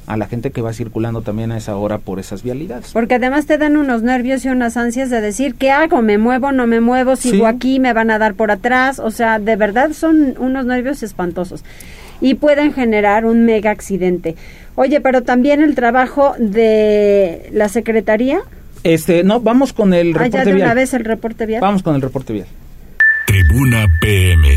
[0.07, 2.91] a la gente que va circulando también a esa hora por esas vialidades.
[2.93, 6.01] Porque además te dan unos nervios y unas ansias de decir, ¿qué hago?
[6.01, 6.51] ¿Me muevo?
[6.51, 7.15] ¿No me muevo?
[7.15, 7.79] ¿Sigo aquí?
[7.79, 8.99] ¿Me van a dar por atrás?
[8.99, 11.63] O sea, de verdad son unos nervios espantosos
[12.21, 14.35] y pueden generar un mega accidente.
[14.75, 18.41] Oye, pero también el trabajo de la Secretaría.
[18.83, 21.61] Este, no, vamos con el reporte ah, ya de una vez el reporte vial.
[21.61, 22.47] Vamos con el reporte vial.
[23.35, 24.47] Tribuna PM.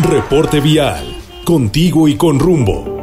[0.00, 1.16] Reporte vial.
[1.46, 2.97] Contigo y con rumbo.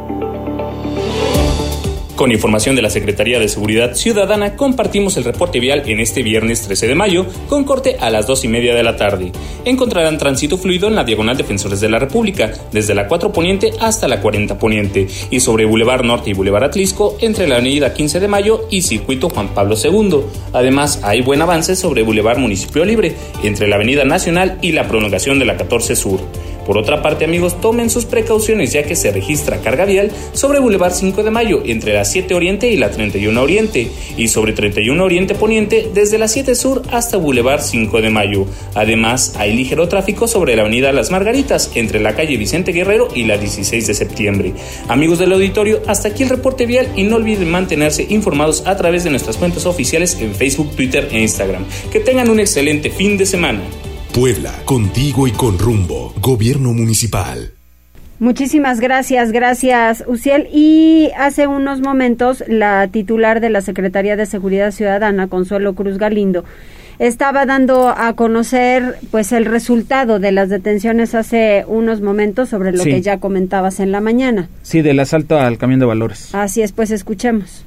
[2.16, 6.62] Con información de la Secretaría de Seguridad Ciudadana, compartimos el reporte vial en este viernes
[6.62, 9.32] 13 de mayo, con corte a las 2 y media de la tarde.
[9.66, 14.08] Encontrarán tránsito fluido en la diagonal Defensores de la República, desde la 4 Poniente hasta
[14.08, 18.28] la 40 Poniente, y sobre Boulevard Norte y Boulevard Atlisco, entre la avenida 15 de
[18.28, 20.20] Mayo y Circuito Juan Pablo II.
[20.54, 25.38] Además, hay buen avance sobre Boulevard Municipio Libre, entre la Avenida Nacional y la prolongación
[25.38, 26.20] de la 14 Sur.
[26.66, 30.92] Por otra parte, amigos, tomen sus precauciones ya que se registra carga vial sobre Boulevard
[30.92, 35.34] 5 de Mayo entre la 7 Oriente y la 31 Oriente y sobre 31 Oriente
[35.34, 38.46] Poniente desde la 7 Sur hasta Boulevard 5 de Mayo.
[38.74, 43.24] Además, hay ligero tráfico sobre la Avenida Las Margaritas entre la calle Vicente Guerrero y
[43.24, 44.52] la 16 de septiembre.
[44.88, 49.04] Amigos del auditorio, hasta aquí el reporte vial y no olviden mantenerse informados a través
[49.04, 51.64] de nuestras cuentas oficiales en Facebook, Twitter e Instagram.
[51.92, 53.60] Que tengan un excelente fin de semana.
[54.16, 56.14] Puebla, contigo y con rumbo.
[56.22, 57.50] Gobierno Municipal.
[58.18, 60.48] Muchísimas gracias, gracias, Uciel.
[60.50, 66.46] Y hace unos momentos la titular de la Secretaría de Seguridad Ciudadana, Consuelo Cruz Galindo,
[66.98, 72.84] estaba dando a conocer pues el resultado de las detenciones hace unos momentos sobre lo
[72.84, 74.48] que ya comentabas en la mañana.
[74.62, 76.34] Sí, del asalto al camión de valores.
[76.34, 77.66] Así es, pues escuchemos.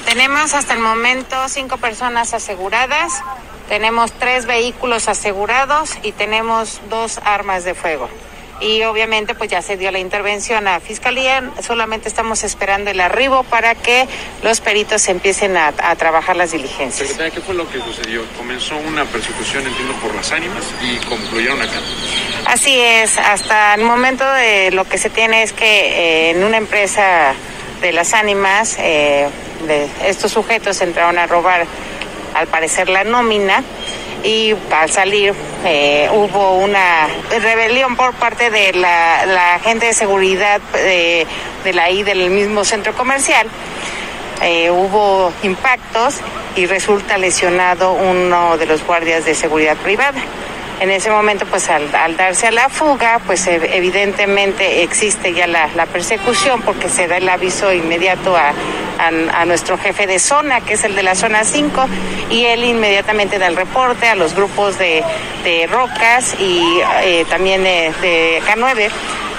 [0.00, 3.22] Tenemos hasta el momento cinco personas aseguradas,
[3.68, 8.08] tenemos tres vehículos asegurados y tenemos dos armas de fuego.
[8.60, 13.42] y obviamente pues ya se dio la intervención a Fiscalía, solamente estamos esperando el arribo
[13.42, 14.06] para que
[14.42, 17.08] los peritos empiecen a, trabajar las diligencias.
[17.08, 18.24] Secretaria, ¿qué fue lo que sucedió?
[18.38, 21.80] Comenzó una persecución, entiendo, por las ánimas y concluyeron acá.
[22.46, 26.56] Así es, hasta el momento de lo que se tiene es que eh, en una
[26.56, 27.34] empresa
[27.80, 29.28] de las ánimas, eh,
[29.70, 31.66] estos sujetos entraron a robar
[32.34, 33.62] al parecer la nómina
[34.22, 35.34] y al salir
[35.64, 41.26] eh, hubo una rebelión por parte de la, la gente de seguridad de,
[41.62, 43.46] de la I del mismo centro comercial.
[44.42, 46.16] Eh, hubo impactos
[46.56, 50.20] y resulta lesionado uno de los guardias de seguridad privada.
[50.80, 56.62] En ese momento, pues al, darse a la fuga, pues evidentemente existe ya la, persecución
[56.62, 58.52] porque se da el aviso inmediato a,
[59.46, 61.86] nuestro jefe de zona, que es el de la zona 5,
[62.30, 65.04] y él inmediatamente da el reporte a los grupos de,
[65.70, 68.90] rocas y eh, también de, K9.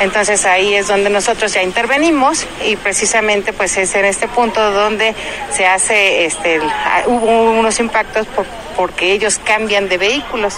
[0.01, 5.15] Entonces ahí es donde nosotros ya intervenimos y precisamente pues es en este punto donde
[5.51, 6.59] se hace, este,
[7.07, 8.27] hubo unos impactos
[8.75, 10.57] porque ellos cambian de vehículos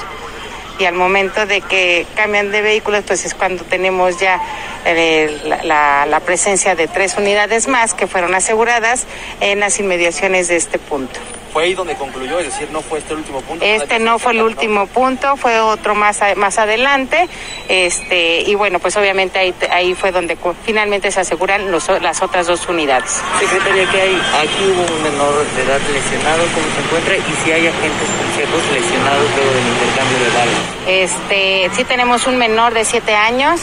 [0.79, 4.41] y al momento de que cambian de vehículos, pues es cuando tenemos ya
[4.85, 9.05] eh, la, presencia de tres unidades más que fueron aseguradas
[9.39, 11.19] en las inmediaciones de este punto.
[11.53, 12.39] ¿Fue ahí donde concluyó?
[12.39, 13.63] Es decir, ¿no fue este el último punto?
[13.63, 17.27] Este no fue el último punto, fue otro más, más adelante.
[17.69, 22.47] Este, y bueno, pues obviamente ahí, ahí fue donde finalmente se aseguran los, las otras
[22.47, 23.21] dos unidades.
[23.39, 24.15] Secretaria, ¿qué hay?
[24.15, 27.15] Aquí hubo un menor de edad lesionado, ¿cómo se encuentra?
[27.15, 30.66] Y si hay agentes policíacos lesionados luego del intercambio de balas.
[30.87, 33.61] Este, sí tenemos un menor de siete años.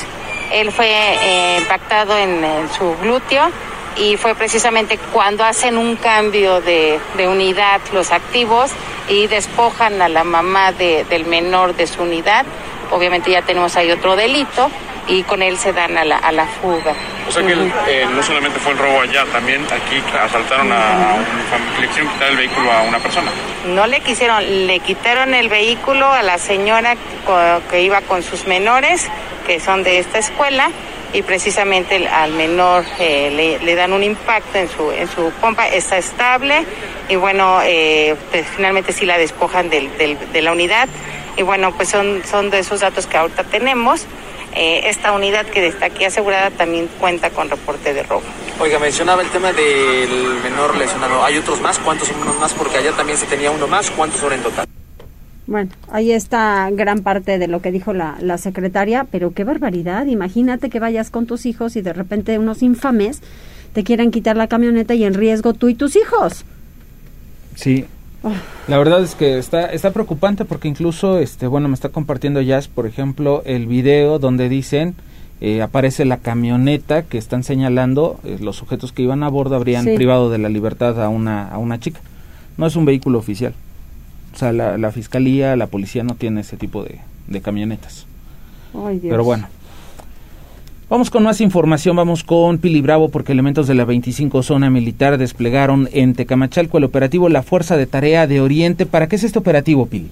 [0.53, 3.51] Él fue eh, impactado en su glúteo
[3.97, 6.99] y fue precisamente cuando hacen un cambio de,
[7.29, 8.71] unidad los activos
[9.09, 12.45] y despojan a la mamá del menor de su unidad.
[12.91, 14.71] Obviamente ya tenemos ahí otro delito
[15.07, 16.95] y con él se dan a la, a la fuga.
[17.29, 21.17] O sea que eh, no solamente fue el robo allá, también aquí asaltaron a,
[21.81, 23.31] le quisieron quitar el vehículo a una persona.
[23.69, 26.97] No le quisieron, le quitaron el vehículo a la señora
[27.71, 29.09] que iba con sus menores,
[29.47, 30.71] que son de esta escuela,
[31.13, 35.97] y precisamente al menor eh, le, dan un impacto en su, en su pompa, está
[35.97, 36.65] estable
[37.09, 40.89] y bueno, eh, pues finalmente sí la despojan de la unidad
[41.37, 44.07] y bueno, pues son, son de esos datos que ahorita tenemos.
[44.57, 48.23] Eh, esta unidad que está aquí asegurada también cuenta con reporte de robo.
[48.61, 51.25] Oiga, mencionaba el tema del menor lesionado.
[51.25, 51.79] ¿Hay otros más?
[51.81, 52.53] ¿Cuántos son unos más?
[52.55, 53.91] Porque allá también se tenía uno más.
[53.91, 54.67] ¿Cuántos son en total?
[55.47, 60.07] Bueno, ahí está gran parte de lo que dijo la, la secretaria, pero qué barbaridad.
[60.07, 63.21] Imagínate que vayas con tus hijos y de repente unos infames
[63.73, 66.45] te quieran quitar la camioneta y en riesgo tú y tus hijos.
[67.57, 67.87] Sí.
[68.69, 72.69] La verdad es que está, está preocupante porque incluso, este, bueno, me está compartiendo Jazz,
[72.69, 74.95] por ejemplo, el video donde dicen,
[75.41, 79.85] eh, aparece la camioneta que están señalando, eh, los sujetos que iban a bordo habrían
[79.85, 82.01] privado de la libertad a una, a una chica.
[82.57, 83.55] No es un vehículo oficial.
[84.33, 88.07] O sea, la, fiscalía, la policía no tiene ese tipo de, camionetas.
[89.03, 89.47] Pero bueno.
[90.91, 95.17] Vamos con más información, vamos con Pili Bravo porque elementos de la 25 Zona Militar
[95.17, 98.85] desplegaron en Tecamachalco el operativo La Fuerza de Tarea de Oriente.
[98.85, 100.11] ¿Para qué es este operativo, Pili?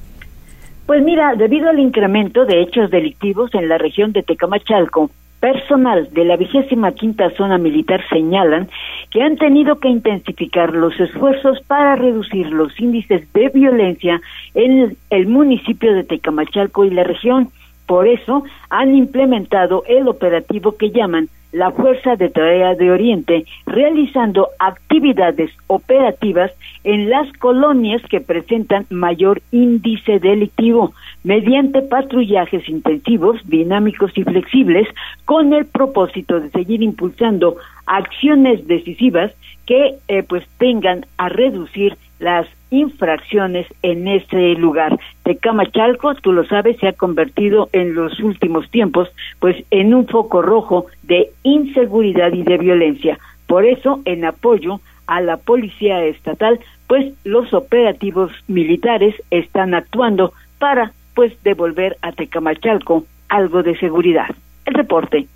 [0.87, 5.11] Pues mira, debido al incremento de hechos delictivos en la región de Tecamachalco,
[5.41, 8.69] personal de la vigésima quinta zona militar señalan
[9.11, 14.23] que han tenido que intensificar los esfuerzos para reducir los índices de violencia
[14.55, 17.51] en el municipio de Tecamachalco y la región.
[17.87, 24.49] Por eso han implementado el operativo que llaman la Fuerza de Tarea de Oriente, realizando
[24.59, 26.51] actividades operativas
[26.83, 34.89] en las colonias que presentan mayor índice delictivo, mediante patrullajes intensivos, dinámicos y flexibles,
[35.27, 37.57] con el propósito de seguir impulsando
[37.87, 39.33] acciones decisivas
[39.67, 44.99] que eh, pues tengan a reducir las infracciones en ese lugar.
[45.23, 49.09] Tecamachalco, tú lo sabes, se ha convertido en los últimos tiempos
[49.39, 53.19] pues en un foco rojo de inseguridad y de violencia.
[53.47, 60.93] Por eso, en apoyo a la policía estatal, pues los operativos militares están actuando para
[61.15, 64.29] pues devolver a Tecamachalco algo de seguridad.
[64.65, 65.27] El reporte.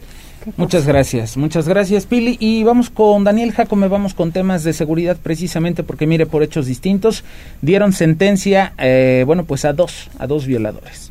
[0.57, 2.37] Muchas gracias, muchas gracias Pili.
[2.39, 6.67] Y vamos con Daniel Jacome, vamos con temas de seguridad precisamente porque mire, por hechos
[6.67, 7.25] distintos,
[7.63, 11.11] dieron sentencia, eh, bueno, pues a dos, a dos violadores.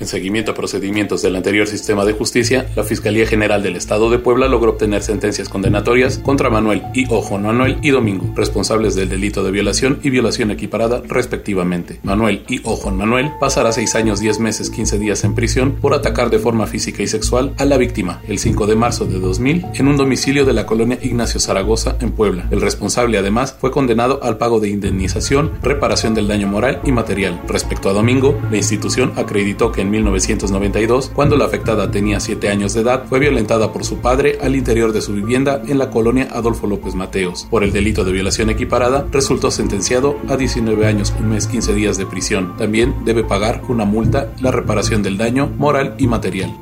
[0.00, 4.18] En seguimiento a procedimientos del anterior sistema de justicia, la Fiscalía General del Estado de
[4.18, 9.44] Puebla logró obtener sentencias condenatorias contra Manuel y Ojo Manuel y Domingo, responsables del delito
[9.44, 12.00] de violación y violación equiparada respectivamente.
[12.02, 16.28] Manuel y Ojo Manuel pasará seis años, diez meses, quince días en prisión por atacar
[16.28, 19.86] de forma física y sexual a la víctima el 5 de marzo de 2000 en
[19.86, 22.48] un domicilio de la colonia Ignacio Zaragoza en Puebla.
[22.50, 27.40] El responsable además fue condenado al pago de indemnización, reparación del daño moral y material.
[27.46, 32.74] Respecto a Domingo, la institución acreditó que en 1992, cuando la afectada tenía 7 años
[32.74, 36.28] de edad, fue violentada por su padre al interior de su vivienda en la colonia
[36.32, 37.46] Adolfo López Mateos.
[37.50, 41.96] Por el delito de violación equiparada, resultó sentenciado a 19 años, un mes, 15 días
[41.98, 42.56] de prisión.
[42.56, 46.52] También debe pagar una multa, la reparación del daño moral y material.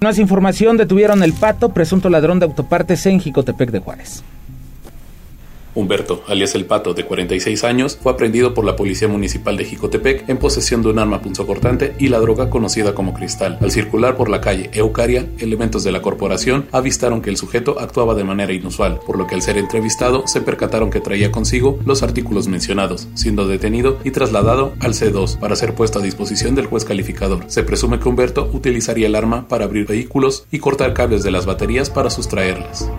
[0.00, 4.22] Más información, detuvieron el pato, presunto ladrón de autopartes en Jicotepec de Juárez.
[5.74, 10.28] Humberto, alias El Pato, de 46 años, fue aprendido por la Policía Municipal de Jicotepec
[10.28, 13.58] en posesión de un arma punzocortante y la droga conocida como cristal.
[13.60, 18.14] Al circular por la calle Eucaria, elementos de la corporación avistaron que el sujeto actuaba
[18.14, 22.02] de manera inusual, por lo que al ser entrevistado se percataron que traía consigo los
[22.02, 26.84] artículos mencionados, siendo detenido y trasladado al C2 para ser puesto a disposición del juez
[26.84, 27.44] calificador.
[27.48, 31.46] Se presume que Humberto utilizaría el arma para abrir vehículos y cortar cables de las
[31.46, 32.90] baterías para sustraerlas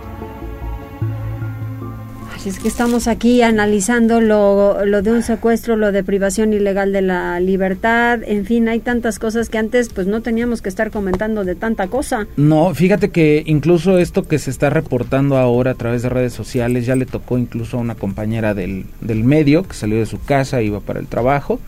[2.45, 7.01] es que estamos aquí analizando lo, lo, de un secuestro, lo de privación ilegal de
[7.01, 11.43] la libertad, en fin, hay tantas cosas que antes pues no teníamos que estar comentando
[11.43, 12.27] de tanta cosa.
[12.37, 16.85] No, fíjate que incluso esto que se está reportando ahora a través de redes sociales
[16.85, 20.61] ya le tocó incluso a una compañera del, del medio que salió de su casa,
[20.61, 21.59] iba para el trabajo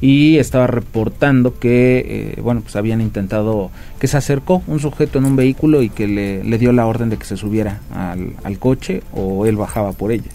[0.00, 5.24] y estaba reportando que, eh, bueno, pues habían intentado, que se acercó un sujeto en
[5.24, 9.46] un vehículo y que le, dio la orden de que se subiera al, coche o
[9.46, 10.30] él bajaba por ella.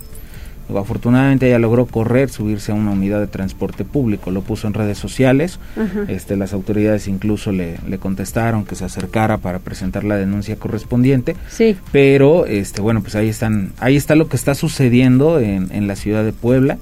[0.75, 4.97] afortunadamente ella logró correr, subirse a una unidad de transporte público, lo puso en redes
[4.97, 5.59] sociales,
[6.07, 11.75] este, las autoridades incluso le, contestaron que se acercara para presentar la denuncia correspondiente, sí.
[11.91, 15.95] pero este, bueno, pues ahí están, ahí está lo que está sucediendo en, en la
[15.95, 16.77] ciudad de Puebla,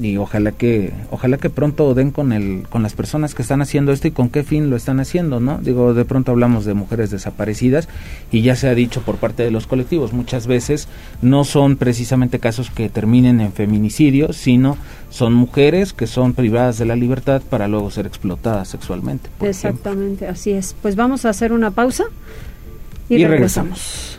[0.00, 3.92] y ojalá que ojalá que pronto den con el con las personas que están haciendo
[3.92, 7.10] esto y con qué fin lo están haciendo no digo de pronto hablamos de mujeres
[7.10, 7.88] desaparecidas
[8.30, 10.88] y ya se ha dicho por parte de los colectivos muchas veces
[11.22, 14.76] no son precisamente casos que terminen en feminicidio sino
[15.10, 20.52] son mujeres que son privadas de la libertad para luego ser explotadas sexualmente exactamente así
[20.52, 20.74] es.
[20.82, 22.04] Pues vamos a hacer una pausa
[23.08, 24.18] y, regresamos.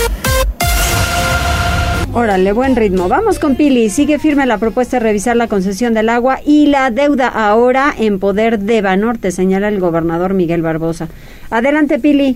[2.13, 3.07] Órale, buen ritmo.
[3.07, 3.89] Vamos con Pili.
[3.89, 8.19] Sigue firme la propuesta de revisar la concesión del agua y la deuda ahora en
[8.19, 11.07] poder de Banorte, señala el gobernador Miguel Barbosa.
[11.49, 12.35] Adelante, Pili.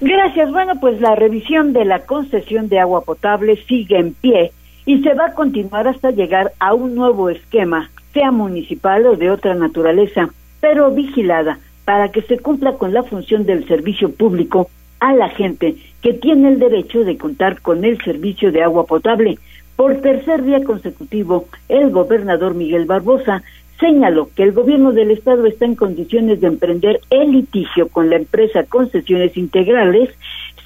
[0.00, 0.52] Gracias.
[0.52, 4.52] Bueno, pues la revisión de la concesión de agua potable sigue en pie
[4.86, 9.32] y se va a continuar hasta llegar a un nuevo esquema, sea municipal o de
[9.32, 10.30] otra naturaleza,
[10.60, 15.74] pero vigilada para que se cumpla con la función del servicio público a la gente
[16.02, 19.38] que tiene el derecho de contar con el servicio de agua potable.
[19.76, 23.42] Por tercer día consecutivo, el gobernador Miguel Barbosa
[23.80, 28.16] señaló que el gobierno del estado está en condiciones de emprender el litigio con la
[28.16, 30.10] empresa Concesiones Integrales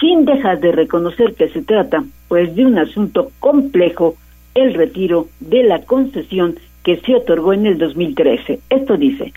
[0.01, 4.16] sin dejar de reconocer que se trata pues de un asunto complejo
[4.55, 8.61] el retiro de la concesión que se otorgó en el 2013.
[8.70, 9.32] Esto dice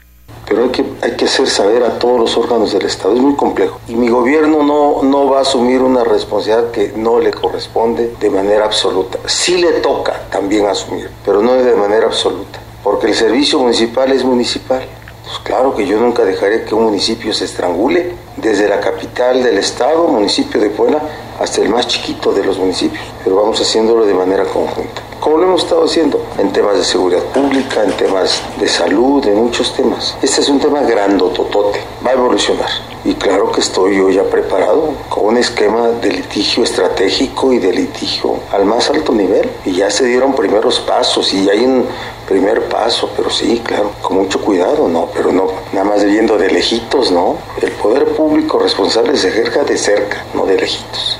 [0.49, 3.15] pero hay que, hay que hacer saber a todos los órganos del Estado.
[3.15, 3.79] Es muy complejo.
[3.87, 8.29] Y mi gobierno no, no va a asumir una responsabilidad que no le corresponde de
[8.31, 9.19] manera absoluta.
[9.27, 12.59] Sí le toca también asumir, pero no de manera absoluta.
[12.83, 14.81] Porque el servicio municipal es municipal.
[15.29, 19.59] Pues claro que yo nunca dejaré que un municipio se estrangule, desde la capital del
[19.59, 21.03] estado, municipio de Puebla,
[21.39, 25.47] hasta el más chiquito de los municipios, pero vamos haciéndolo de manera conjunta como lo
[25.47, 30.15] hemos estado haciendo en temas de seguridad pública, en temas de salud, en muchos temas.
[30.21, 32.69] Este es un tema grandototote, va a evolucionar.
[33.05, 37.73] Y claro que estoy yo ya preparado con un esquema de litigio estratégico y de
[37.73, 39.49] litigio al más alto nivel.
[39.65, 41.85] Y ya se dieron primeros pasos y hay un
[42.29, 45.09] primer paso, pero sí, claro, con mucho cuidado, ¿no?
[45.15, 47.37] Pero no, nada más viendo de lejitos, ¿no?
[47.61, 51.19] El poder público responsable se ejerga de cerca, no de lejitos.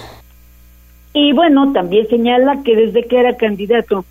[1.14, 4.05] Y bueno, también señala que desde que era candidato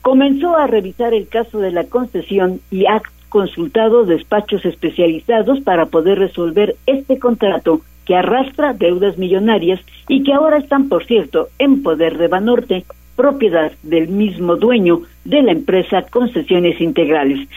[0.00, 6.20] comenzó a revisar el caso de la concesión y ha consultado despachos especializados para poder
[6.20, 12.16] resolver este contrato que arrastra deudas millonarias y que ahora están, por cierto, en poder
[12.18, 12.84] de Banorte,
[13.16, 17.48] propiedad del mismo dueño de la empresa Concesiones Integrales.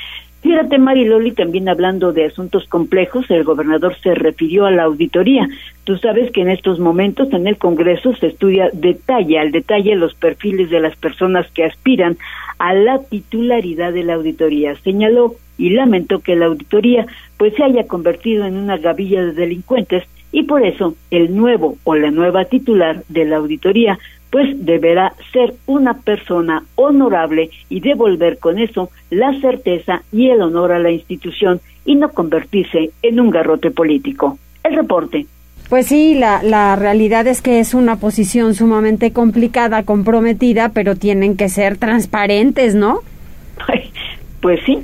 [0.41, 5.49] Fíjate, Mariloli, también hablando de asuntos complejos, el gobernador se refirió a la auditoría.
[5.83, 10.13] Tú sabes que en estos momentos en el Congreso se estudia detalle al detalle los
[10.13, 12.17] perfiles de las personas que aspiran
[12.59, 14.75] a la titularidad de la auditoría.
[14.83, 20.03] Señaló y lamentó que la auditoría pues se haya convertido en una gavilla de delincuentes
[20.31, 23.97] y por eso el nuevo o la nueva titular de la auditoría
[24.31, 30.71] pues deberá ser una persona honorable y devolver con eso la certeza y el honor
[30.71, 34.37] a la institución y no convertirse en un garrote político.
[34.63, 35.25] El reporte.
[35.69, 41.35] Pues sí, la, la realidad es que es una posición sumamente complicada, comprometida, pero tienen
[41.35, 42.99] que ser transparentes, ¿no?
[44.39, 44.83] Pues sí,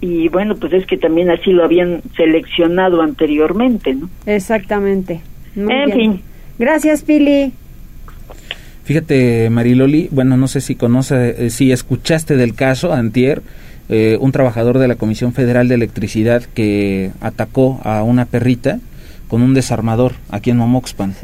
[0.00, 4.10] y bueno, pues es que también así lo habían seleccionado anteriormente, ¿no?
[4.26, 5.22] Exactamente.
[5.56, 6.20] en fin.
[6.58, 7.52] Gracias, Pili.
[8.84, 13.42] Fíjate, Mariloli, bueno, no sé si conoce, eh, si escuchaste del caso antier,
[13.88, 18.80] eh, un trabajador de la Comisión Federal de Electricidad que atacó a una perrita
[19.28, 21.14] con un desarmador aquí en Momoxpan,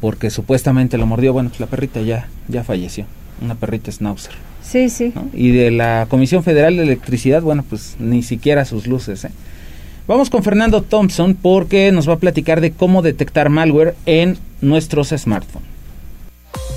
[0.00, 3.06] porque supuestamente lo mordió, bueno, pues la perrita ya, ya falleció,
[3.42, 4.32] una perrita schnauzer.
[4.62, 5.12] Sí, sí.
[5.32, 9.24] Y de la Comisión Federal de Electricidad, bueno, pues ni siquiera sus luces.
[9.24, 9.30] ¿eh?
[10.06, 15.08] Vamos con Fernando Thompson porque nos va a platicar de cómo detectar malware en nuestros
[15.08, 15.69] smartphones.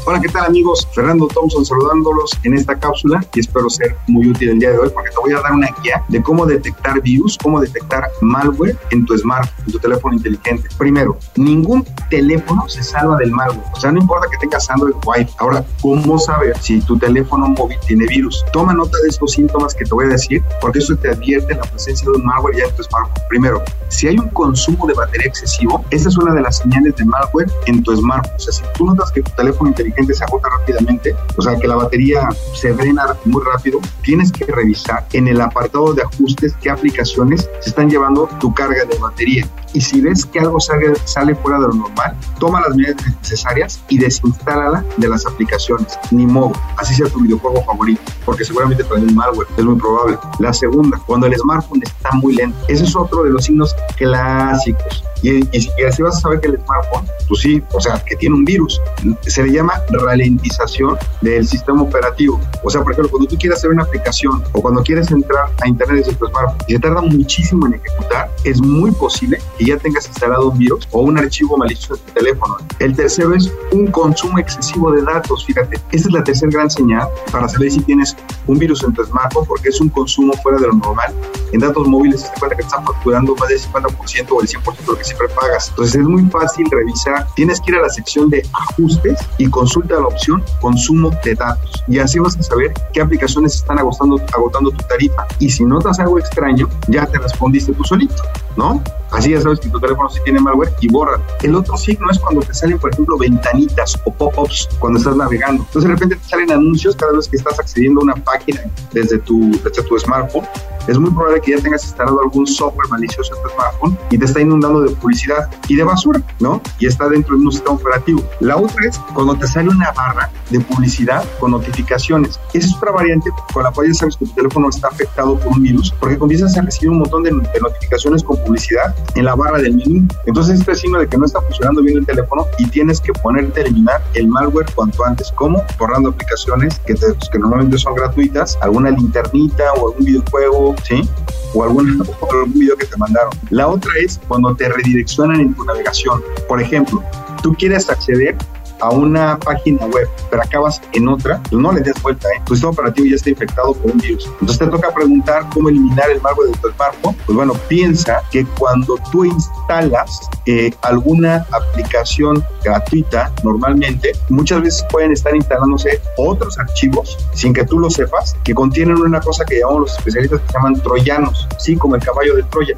[0.06, 0.86] Hola, ¿qué tal amigos?
[0.93, 4.89] Fernando Thompson saludándolos en esta cápsula y espero ser muy útil el día de hoy
[4.93, 9.06] porque te voy a dar una guía de cómo detectar virus, cómo detectar malware en
[9.06, 10.68] tu smartphone, en tu teléfono inteligente.
[10.78, 13.64] Primero, ningún teléfono se salva del malware.
[13.74, 15.36] O sea, no importa que tengas Android o iPhone.
[15.39, 18.43] Ahora, ¿cómo saber si tu teléfono móvil tiene virus?
[18.51, 21.62] Toma nota de estos síntomas que te voy a decir porque eso te advierte la
[21.62, 23.24] presencia de un malware ya en tu smartphone.
[23.30, 27.06] Primero, si hay un consumo de batería excesivo, esa es una de las señales de
[27.06, 28.36] malware en tu smartphone.
[28.36, 31.68] O sea, si tú notas que tu teléfono inteligente se agota rápidamente, o sea que
[31.68, 36.70] la batería se drena muy rápido, tienes que revisar en el apartado de ajustes qué
[36.70, 39.48] aplicaciones se están llevando tu carga de batería.
[39.74, 43.82] Y si ves que algo sale, sale fuera de lo normal, toma las medidas necesarias
[43.89, 45.98] y desinstálala de las aplicaciones.
[46.12, 50.20] Ni modo, así sea tu videojuego favorito, porque seguramente trae un malware, es muy probable.
[50.38, 52.58] La segunda, cuando el smartphone está muy lento.
[52.68, 55.04] Ese es otro de los signos clásicos.
[55.24, 58.16] Y, y, y así vas a saber que el smartphone, pues sí, o sea, que
[58.18, 58.80] tiene un virus.
[59.22, 62.40] Se le llama ralentización del sistema operativo.
[62.64, 65.68] O sea, por ejemplo, cuando tú quieres hacer una aplicación o cuando quieres entrar a
[65.68, 69.78] internet desde tu smartphone y se tarda muchísimo en ejecutar, es muy posible que ya
[69.78, 72.58] tengas instalado un virus o un archivo malicioso en tu teléfono.
[72.80, 75.46] El tercero es un consumo excesivo de datos.
[75.46, 78.16] Fíjate, esta es la tercera gran señal para saber si tienes
[78.48, 81.14] un virus en tu smartphone porque es un consumo fuera de lo normal.
[81.52, 84.86] En datos móviles se cuenta que están facturando más del 50% o el 100% de
[84.88, 85.70] lo que siempre pagas.
[85.70, 87.28] Entonces es muy fácil revisar.
[87.36, 91.84] Tienes que ir a la sección de ajustes y consulta la opción consumo de datos.
[91.88, 95.26] Y así vas a saber qué aplicaciones están agotando, agotando tu tarifa.
[95.39, 98.21] Y si notas algo extraño, ya te respondiste tú solito,
[98.58, 98.82] ¿no?
[99.12, 101.22] Así ya sabes que tu teléfono sí tiene malware y borra.
[101.43, 105.64] El otro signo es cuando te salen, por ejemplo, ventanitas o pop-ups cuando estás navegando.
[105.64, 109.20] Entonces de repente te salen anuncios cada vez que estás accediendo a una página desde
[109.20, 110.45] tu, desde tu smartphone
[110.88, 114.26] es muy probable que ya tengas instalado algún software malicioso en tu smartphone y te
[114.26, 116.62] está inundando de publicidad y de basura, ¿no?
[116.80, 118.22] Y está dentro de un sistema operativo.
[118.41, 122.39] La otra es cuando te sale una barra de publicidad con notificaciones.
[122.54, 125.54] Esa es otra variante con la cual ya sabes que tu teléfono está afectado por
[125.54, 129.36] un virus porque comienzas a recibir un montón de, de notificaciones con publicidad en la
[129.36, 130.08] barra del menú.
[130.26, 133.14] Entonces, este es signo de que no está funcionando bien el teléfono y tienes que
[133.14, 135.32] ponerte a eliminar el malware cuanto antes.
[135.36, 135.64] ¿Cómo?
[135.78, 141.08] Borrando aplicaciones que, te, que normalmente son gratuitas, alguna linternita o algún videojuego, ¿sí?
[141.54, 143.32] O algún, o algún video que te mandaron.
[143.50, 146.22] La otra es cuando te redireccionan en tu navegación.
[146.48, 147.04] Por ejemplo,
[147.41, 148.36] tú quieres acceder
[148.84, 152.42] a una página web, pero acabas en otra, pues no le des vuelta, ¿eh?
[152.46, 154.26] tu sistema operativo ya está infectado por un virus.
[154.42, 157.16] Entonces te toca preguntar cómo eliminar el malware de tu smartphone.
[157.26, 165.14] Pues bueno, piensa que cuando tú instalas eh, alguna aplicación gratuita, normalmente, muchas veces pueden
[165.14, 169.82] estar instalándose otros archivos sin que tú lo sepas, que contienen una cosa que llamamos
[169.84, 172.76] los especialistas que llaman troyanos, sí, como el caballo de Troya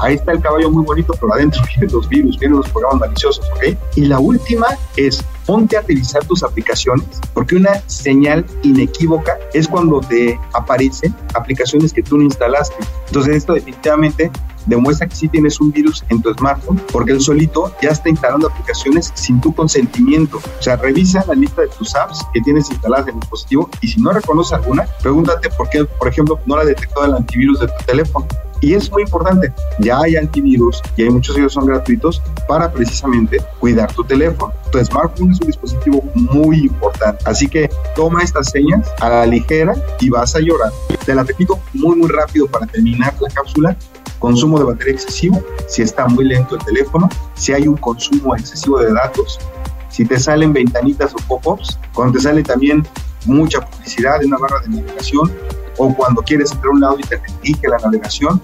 [0.00, 3.46] ahí está el caballo muy bonito, pero adentro vienen los virus, vienen los programas maliciosos,
[3.56, 3.76] ¿ok?
[3.96, 4.66] Y la última
[4.96, 11.92] es ponte a revisar tus aplicaciones, porque una señal inequívoca es cuando te aparecen aplicaciones
[11.92, 12.76] que tú no instalaste.
[13.06, 14.30] Entonces esto definitivamente
[14.66, 18.48] demuestra que sí tienes un virus en tu smartphone, porque él solito ya está instalando
[18.48, 20.36] aplicaciones sin tu consentimiento.
[20.36, 23.88] O sea, revisa la lista de tus apps que tienes instaladas en el dispositivo y
[23.88, 27.66] si no reconoce alguna, pregúntate por qué, por ejemplo, no la detectó el antivirus de
[27.66, 28.26] tu teléfono.
[28.60, 32.70] Y es muy importante, ya hay antivirus y hay muchos de ellos son gratuitos para
[32.70, 34.52] precisamente cuidar tu teléfono.
[34.70, 39.74] Tu smartphone es un dispositivo muy importante, así que toma estas señas a la ligera
[40.00, 40.70] y vas a llorar.
[41.04, 43.76] Te la repito muy muy rápido para terminar la cápsula
[44.20, 48.78] consumo de batería excesivo, si está muy lento el teléfono, si hay un consumo excesivo
[48.78, 49.40] de datos,
[49.88, 52.86] si te salen ventanitas o pop-ups, cuando te sale también
[53.26, 55.32] mucha publicidad en una barra de navegación,
[55.76, 58.40] o cuando quieres entrar a un lado y te restringe la navegación,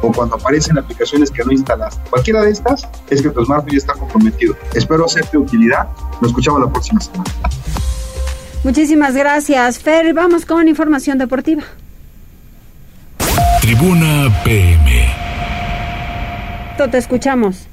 [0.00, 2.00] o cuando aparecen aplicaciones que no instalaste.
[2.10, 4.56] Cualquiera de estas es que tu smartphone ya está comprometido.
[4.74, 5.88] Espero hacerte utilidad.
[6.20, 7.24] Nos escuchamos la próxima semana.
[8.64, 10.14] Muchísimas gracias, Fer.
[10.14, 11.62] Vamos con información deportiva.
[13.60, 15.08] Tribuna PM.
[16.90, 17.67] Te escuchamos.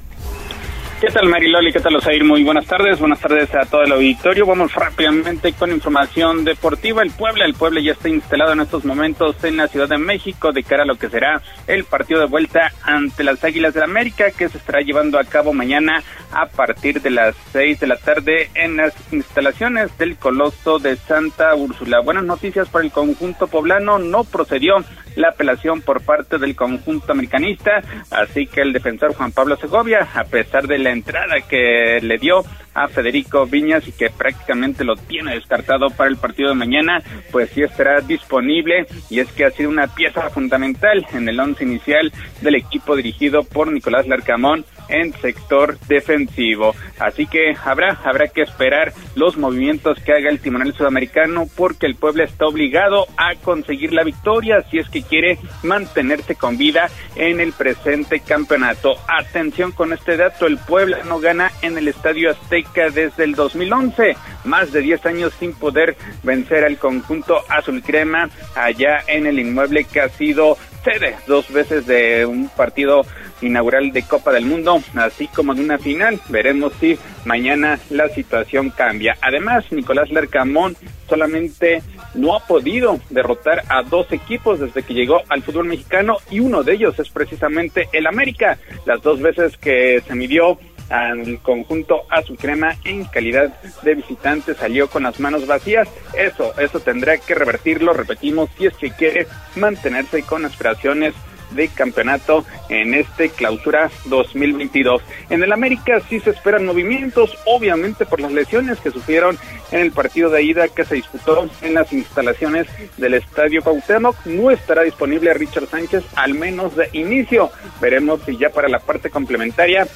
[0.98, 1.74] ¿Qué tal Mariloli?
[1.74, 2.24] ¿Qué tal Osair?
[2.24, 4.46] Muy buenas tardes, buenas tardes a todo el auditorio.
[4.46, 7.02] Vamos rápidamente con información deportiva.
[7.02, 10.52] El Puebla, el Puebla ya está instalado en estos momentos en la Ciudad de México
[10.52, 14.30] de cara a lo que será el partido de vuelta ante las Águilas del América
[14.30, 18.48] que se estará llevando a cabo mañana a partir de las seis de la tarde
[18.54, 22.00] en las instalaciones del Coloso de Santa Úrsula.
[22.00, 24.76] Buenas noticias para el conjunto poblano, no procedió
[25.16, 30.24] la apelación por parte del conjunto americanista, así que el defensor Juan Pablo Segovia, a
[30.24, 35.34] pesar de la entrada que le dio a Federico Viñas y que prácticamente lo tiene
[35.34, 38.86] descartado para el partido de mañana, pues sí estará disponible.
[39.10, 43.42] Y es que ha sido una pieza fundamental en el once inicial del equipo dirigido
[43.42, 46.74] por Nicolás Larcamón en sector defensivo.
[46.98, 51.96] Así que habrá, habrá que esperar los movimientos que haga el timonel sudamericano porque el
[51.96, 57.40] pueblo está obligado a conseguir la victoria si es que quiere mantenerse con vida en
[57.40, 58.96] el presente campeonato.
[59.08, 64.16] Atención con este dato, el Puebla no gana en el Estadio Azteca desde el 2011,
[64.44, 69.84] más de 10 años sin poder vencer al conjunto azul crema allá en el inmueble
[69.84, 70.56] que ha sido
[70.86, 73.04] sede dos veces de un partido
[73.40, 76.20] inaugural de Copa del Mundo, así como en una final.
[76.28, 79.16] Veremos si mañana la situación cambia.
[79.20, 80.76] Además, Nicolás Lercamón
[81.08, 81.82] solamente
[82.14, 86.62] no ha podido derrotar a dos equipos desde que llegó al fútbol mexicano y uno
[86.62, 88.58] de ellos es precisamente el América.
[88.86, 90.56] Las dos veces que se midió
[90.88, 95.88] al conjunto azul crema en calidad de visitante salió con las manos vacías.
[96.16, 99.26] Eso, eso tendrá que revertirlo, repetimos, si es que quiere
[99.56, 101.14] mantenerse con aspiraciones
[101.50, 105.02] de campeonato en este clausura 2022.
[105.30, 109.38] En el América sí se esperan movimientos, obviamente por las lesiones que sufrieron
[109.70, 112.66] en el partido de ida que se disputó en las instalaciones
[112.96, 114.26] del Estadio Cuauhtémoc.
[114.26, 117.50] No estará disponible Richard Sánchez, al menos de inicio.
[117.80, 119.86] Veremos si ya para la parte complementaria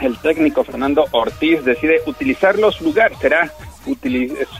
[0.00, 3.50] el técnico Fernando Ortiz decide utilizarlo, su lugar será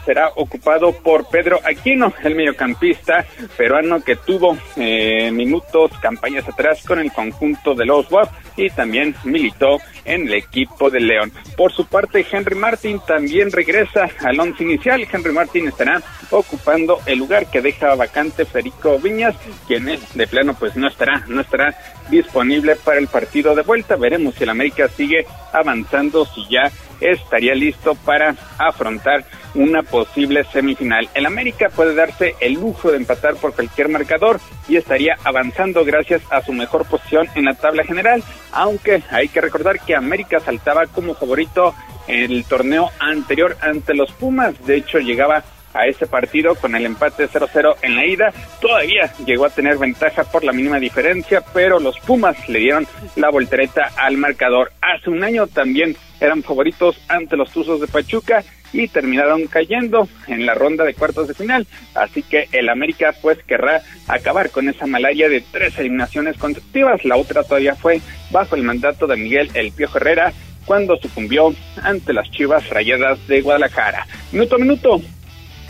[0.05, 3.25] será ocupado por Pedro Aquino, el mediocampista
[3.57, 9.15] peruano que tuvo eh, minutos, campañas atrás con el conjunto de los WAP y también
[9.23, 11.31] militó en el equipo de León.
[11.57, 15.05] Por su parte, Henry Martin también regresa al once inicial.
[15.11, 16.01] Henry Martin estará
[16.39, 19.35] ocupando el lugar que deja vacante Federico Viñas,
[19.67, 21.77] quien de plano pues no estará, no estará
[22.09, 23.95] disponible para el partido de vuelta.
[23.95, 31.09] Veremos si el América sigue avanzando, si ya estaría listo para afrontar una posible semifinal.
[31.13, 36.21] El América puede darse el lujo de empatar por cualquier marcador y estaría avanzando gracias
[36.29, 40.87] a su mejor posición en la tabla general, aunque hay que recordar que América saltaba
[40.87, 41.73] como favorito
[42.07, 45.43] en el torneo anterior ante los Pumas, de hecho llegaba
[45.75, 48.33] a ese partido con el empate 0-0 en la ida.
[48.61, 53.29] Todavía llegó a tener ventaja por la mínima diferencia, pero los Pumas le dieron la
[53.29, 54.71] voltereta al marcador.
[54.81, 60.45] Hace un año también eran favoritos ante los Tuzos de Pachuca y terminaron cayendo en
[60.45, 61.67] la ronda de cuartos de final.
[61.93, 67.05] Así que el América pues querrá acabar con esa malaria de tres eliminaciones consecutivas.
[67.05, 68.01] La otra todavía fue
[68.31, 70.33] bajo el mandato de Miguel El Piojo Herrera
[70.65, 71.53] cuando sucumbió
[71.83, 74.07] ante las Chivas Rayadas de Guadalajara.
[74.31, 75.01] Minuto a minuto,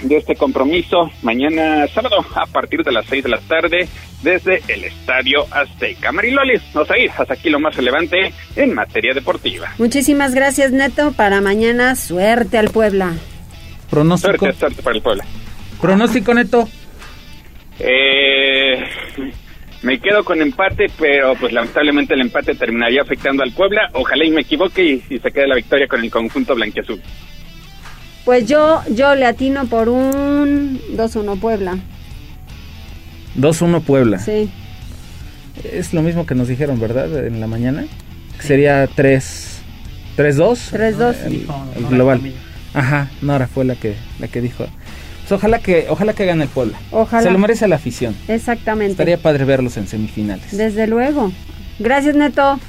[0.04, 3.88] de este compromiso mañana sábado a partir de las 6 de la tarde
[4.22, 6.12] desde el Estadio Azteca.
[6.12, 9.74] Marilolis, nos ir hasta aquí lo más relevante en materia deportiva.
[9.78, 11.14] Muchísimas gracias, Neto.
[11.14, 13.14] Para mañana, suerte al Puebla.
[13.90, 14.38] Pronóstico.
[14.38, 15.26] Suerte, suerte para el Puebla.
[15.80, 16.68] Pronóstico, Neto.
[17.80, 18.84] Eh,
[19.84, 23.90] me quedo con empate, pero pues lamentablemente el empate terminaría afectando al Puebla.
[23.94, 27.02] Ojalá y me equivoque y, y se quede la victoria con el conjunto blanquiazul.
[28.26, 31.78] Pues yo, yo le atino por un 2-1 Puebla.
[33.38, 34.20] 2-1 Puebla.
[34.20, 34.50] Sí.
[35.64, 37.26] Es lo mismo que nos dijeron, ¿verdad?
[37.26, 37.86] En la mañana.
[38.40, 39.62] Sería 3
[40.18, 40.72] 3-2.
[40.72, 41.16] 3-2.
[41.26, 41.48] El,
[41.78, 42.22] el global.
[42.74, 44.66] Ajá, Nora fue la que la que dijo.
[45.28, 46.78] Pues ojalá que ojalá que gane el Puebla.
[46.92, 47.24] Ojalá.
[47.24, 48.16] Se lo merece la afición.
[48.28, 48.92] Exactamente.
[48.92, 50.56] Estaría padre verlos en semifinales.
[50.56, 51.32] Desde luego.
[51.80, 52.60] Gracias, Neto.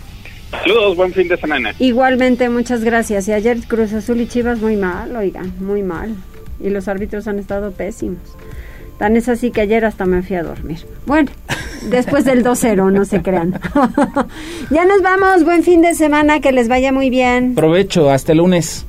[0.51, 1.75] Saludos, buen fin de semana.
[1.79, 3.29] Igualmente, muchas gracias.
[3.29, 6.15] Y ayer Cruz Azul y Chivas muy mal, oigan, muy mal.
[6.61, 8.21] Y los árbitros han estado pésimos.
[8.99, 10.79] Tan es así que ayer hasta me fui a dormir.
[11.05, 11.31] Bueno,
[11.91, 13.61] después del 2-0, no se crean.
[14.71, 17.55] ya nos vamos, buen fin de semana, que les vaya muy bien.
[17.55, 18.87] Provecho, hasta el lunes.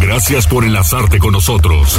[0.00, 1.98] Gracias por enlazarte con nosotros.